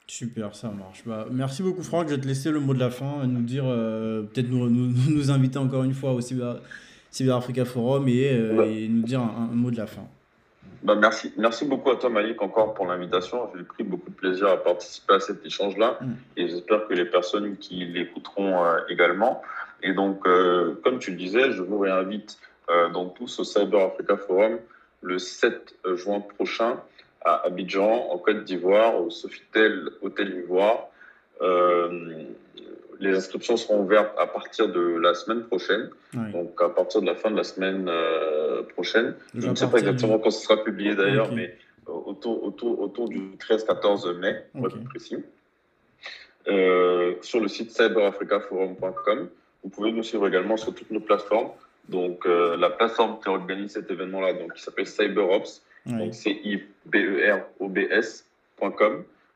Super, 0.07 0.55
ça 0.55 0.69
marche. 0.69 1.03
Bah, 1.05 1.27
merci 1.31 1.61
beaucoup 1.61 1.83
Franck. 1.83 2.09
Je 2.09 2.15
vais 2.15 2.21
te 2.21 2.27
laisser 2.27 2.51
le 2.51 2.59
mot 2.59 2.73
de 2.73 2.79
la 2.79 2.89
fin, 2.89 3.25
nous 3.25 3.41
dire, 3.41 3.63
peut-être 3.63 4.49
nous, 4.49 4.69
nous, 4.69 4.91
nous, 5.09 5.31
inviter 5.31 5.59
encore 5.59 5.83
une 5.83 5.93
fois 5.93 6.13
au 6.13 6.21
Cyber, 6.21 6.57
Cyber 7.11 7.35
Africa 7.35 7.65
Forum 7.65 8.07
et, 8.07 8.23
et 8.23 8.87
nous 8.89 9.03
dire 9.03 9.21
un, 9.21 9.49
mot 9.51 9.71
de 9.71 9.77
la 9.77 9.87
fin. 9.87 10.07
Bah 10.81 10.95
merci. 10.95 11.33
merci 11.37 11.65
beaucoup 11.65 11.91
à 11.91 11.97
toi, 11.97 12.09
Malik, 12.09 12.41
encore 12.41 12.73
pour 12.73 12.87
l'invitation. 12.87 13.49
J'ai 13.55 13.63
pris 13.63 13.83
beaucoup 13.83 14.09
de 14.09 14.15
plaisir 14.15 14.47
à 14.47 14.57
participer 14.57 15.15
à 15.15 15.19
cet 15.19 15.45
échange-là 15.45 15.97
mm. 15.99 16.13
et 16.37 16.47
j'espère 16.47 16.87
que 16.87 16.93
les 16.93 17.05
personnes 17.05 17.57
qui 17.57 17.85
l'écouteront 17.85 18.63
euh, 18.63 18.79
également. 18.87 19.41
Et 19.83 19.93
donc, 19.93 20.25
euh, 20.25 20.79
comme 20.83 20.99
tu 20.99 21.11
le 21.11 21.17
disais, 21.17 21.51
je 21.51 21.61
vous 21.61 21.79
réinvite 21.79 22.37
euh, 22.69 22.89
donc 22.89 23.15
tous 23.15 23.39
au 23.39 23.43
Cyber 23.43 23.87
Africa 23.87 24.15
Forum 24.15 24.57
le 25.01 25.17
7 25.17 25.75
juin 25.95 26.19
prochain 26.19 26.81
à 27.21 27.45
Abidjan, 27.45 28.09
en 28.09 28.17
Côte 28.17 28.43
d'Ivoire, 28.43 29.01
au 29.01 29.09
Sofitel 29.09 29.89
Hôtel 30.01 30.35
Ivoire. 30.35 30.87
Les 32.99 33.15
inscriptions 33.15 33.55
seront 33.55 33.81
ouvertes 33.81 34.13
à 34.19 34.27
partir 34.27 34.67
de 34.67 34.81
la 34.81 35.13
semaine 35.13 35.43
prochaine, 35.43 35.89
donc 36.13 36.61
à 36.61 36.67
partir 36.67 37.01
de 37.01 37.05
la 37.05 37.15
fin 37.15 37.31
de 37.31 37.37
la 37.37 37.45
semaine 37.45 37.87
euh, 37.87 38.63
prochaine. 38.63 39.15
Je 39.33 39.47
ne 39.47 39.55
sais 39.55 39.69
pas 39.69 39.77
exactement 39.77 40.19
quand 40.19 40.31
ce 40.31 40.43
sera 40.43 40.61
publié 40.63 40.95
d'ailleurs, 40.95 41.31
mais 41.31 41.55
euh, 41.87 41.93
autour, 41.93 42.43
autour, 42.43 42.81
autour 42.81 43.07
du 43.07 43.19
13-14 43.37 44.17
mai, 44.17 44.43
pour 44.53 44.67
être 44.67 44.83
précis. 44.83 45.23
Euh, 46.47 47.15
sur 47.21 47.39
le 47.39 47.47
site 47.47 47.71
cyberafricaforum.com. 47.71 49.29
Vous 49.63 49.69
pouvez 49.69 49.91
nous 49.91 50.03
suivre 50.03 50.27
également 50.27 50.57
sur 50.57 50.73
toutes 50.73 50.91
nos 50.91 51.01
plateformes. 51.01 51.51
Donc, 51.87 52.25
la 52.25 52.69
plateforme 52.69 53.19
qui 53.19 53.29
organise 53.29 53.71
cet 53.71 53.89
événement-là, 53.89 54.33
donc, 54.33 54.53
qui 54.53 54.61
s'appelle 54.61 54.85
CyberOps, 54.85 55.61
donc 55.85 56.13
C-I-B-E-R-O-B-S.com. 56.13 56.63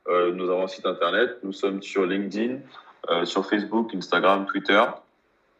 nous 0.08 0.50
avons 0.50 0.64
un 0.64 0.68
site 0.68 0.86
internet, 0.86 1.38
nous 1.44 1.54
sommes 1.54 1.82
sur 1.82 2.06
LinkedIn, 2.06 2.60
euh, 3.10 3.26
sur 3.26 3.46
Facebook, 3.46 3.94
Instagram, 3.94 4.46
Twitter. 4.46 4.82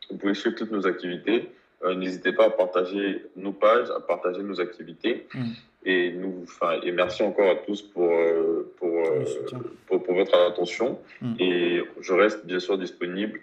Vous 0.10 0.18
pouvez 0.18 0.34
suivre 0.34 0.56
toutes 0.56 0.72
nos 0.72 0.88
activités. 0.88 1.52
Euh, 1.84 1.94
n'hésitez 1.94 2.32
pas 2.32 2.46
à 2.46 2.50
partager 2.50 3.26
nos 3.36 3.52
pages, 3.52 3.90
à 3.90 4.00
partager 4.00 4.42
nos 4.42 4.62
activités. 4.62 5.28
Mm. 5.34 5.44
Et, 5.86 6.14
nous, 6.14 6.46
et 6.84 6.92
merci 6.94 7.22
encore 7.22 7.50
à 7.50 7.56
tous 7.56 7.82
pour, 7.82 8.10
euh, 8.10 8.74
pour, 8.78 10.02
pour, 10.02 10.16
votre 10.16 10.38
attention. 10.48 11.00
Mm. 11.22 11.34
Et 11.40 11.84
je 12.00 12.14
reste 12.14 12.46
bien 12.46 12.60
sûr 12.60 12.78
disponible, 12.78 13.42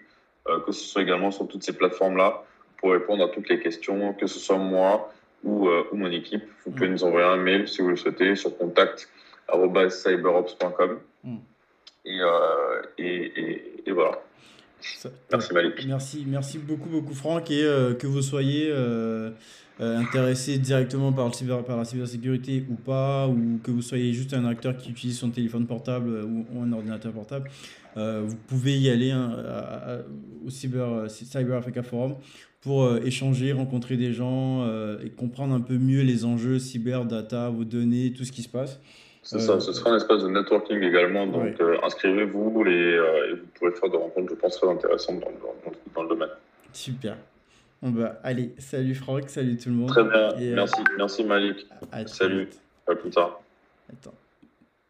que 0.65 0.71
ce 0.71 0.83
soit 0.83 1.03
également 1.03 1.29
sur 1.29 1.47
toutes 1.47 1.61
ces 1.61 1.73
plateformes-là, 1.73 2.43
pour 2.81 2.91
répondre 2.91 3.23
à 3.23 3.29
toutes 3.29 3.47
les 3.47 3.59
questions, 3.59 4.13
que 4.13 4.27
ce 4.27 4.39
soit 4.39 4.57
moi 4.57 5.13
ou, 5.43 5.69
ou 5.69 5.95
mon 5.95 6.11
équipe. 6.11 6.43
Vous 6.65 6.71
pouvez 6.71 6.89
mm. 6.89 6.91
nous 6.91 7.05
envoyer 7.05 7.27
un 7.27 7.37
mail 7.37 7.67
si 7.67 7.81
vous 7.81 7.89
le 7.89 7.95
souhaitez 7.95 8.35
sur 8.35 8.57
contact.cyberops.com. 8.57 10.99
Euh, 12.07 12.81
et, 12.97 13.83
et, 13.85 13.91
voilà. 13.91 14.21
Merci 15.31 15.53
Malik. 15.53 15.85
Merci, 15.87 16.25
merci 16.27 16.57
beaucoup, 16.57 16.89
beaucoup 16.89 17.13
Franck. 17.13 17.51
Et 17.51 17.63
euh, 17.63 17.93
que 17.93 18.07
vous 18.07 18.21
soyez 18.21 18.67
euh, 18.69 19.31
intéressé 19.79 20.57
directement 20.57 21.11
par, 21.11 21.27
le 21.27 21.33
cyber, 21.33 21.63
par 21.63 21.77
la 21.77 21.85
cybersécurité 21.85 22.65
ou 22.69 22.75
pas, 22.75 23.27
ou 23.27 23.59
que 23.63 23.71
vous 23.71 23.81
soyez 23.81 24.13
juste 24.13 24.33
un 24.33 24.45
acteur 24.45 24.77
qui 24.77 24.91
utilise 24.91 25.17
son 25.17 25.29
téléphone 25.29 25.65
portable 25.67 26.23
ou, 26.23 26.61
un 26.61 26.71
ordinateur 26.71 27.11
portable, 27.11 27.49
vous 27.95 28.35
pouvez 28.47 28.77
y 28.77 28.89
aller 28.89 29.11
hein, 29.11 29.35
au 30.45 30.49
cyber, 30.49 31.09
cyber 31.09 31.57
Africa 31.57 31.83
Forum 31.83 32.15
pour 32.61 32.95
échanger, 32.97 33.53
rencontrer 33.53 33.97
des 33.97 34.13
gens 34.13 34.65
et 35.03 35.09
comprendre 35.09 35.55
un 35.55 35.61
peu 35.61 35.77
mieux 35.77 36.03
les 36.03 36.25
enjeux 36.25 36.59
cyber, 36.59 37.05
data, 37.05 37.49
vos 37.49 37.65
données, 37.65 38.13
tout 38.13 38.23
ce 38.23 38.31
qui 38.31 38.43
se 38.43 38.49
passe. 38.49 38.79
C'est 39.23 39.39
ça, 39.39 39.59
ce 39.59 39.71
sera 39.71 39.91
un 39.91 39.97
espace 39.97 40.23
de 40.23 40.29
networking 40.29 40.81
également. 40.81 41.27
Donc, 41.27 41.59
euh, 41.61 41.77
inscrivez-vous 41.83 42.63
euh, 42.65 43.29
et, 43.29 43.33
vous 43.35 43.45
pourrez 43.53 43.71
faire 43.71 43.89
des 43.89 43.97
rencontres, 43.97 44.29
je 44.31 44.35
pense, 44.35 44.57
très 44.57 44.67
intéressantes 44.67 45.19
dans, 45.19 45.31
dans, 45.93 46.03
le 46.03 46.09
domaine. 46.09 46.29
Super. 46.73 47.15
Bon 47.81 47.89
bah, 47.89 48.19
allez, 48.23 48.53
salut 48.59 48.93
Franck, 48.95 49.29
salut 49.29 49.57
tout 49.57 49.69
le 49.69 49.75
monde. 49.75 49.89
Très 49.89 50.03
bien, 50.03 50.33
euh, 50.33 50.55
merci, 50.55 50.81
merci 50.97 51.23
Malik. 51.23 51.67
salut, 52.05 52.47
à 52.87 52.95
plus 52.95 53.09
tard. 53.09 53.41
Attends. 53.91 54.13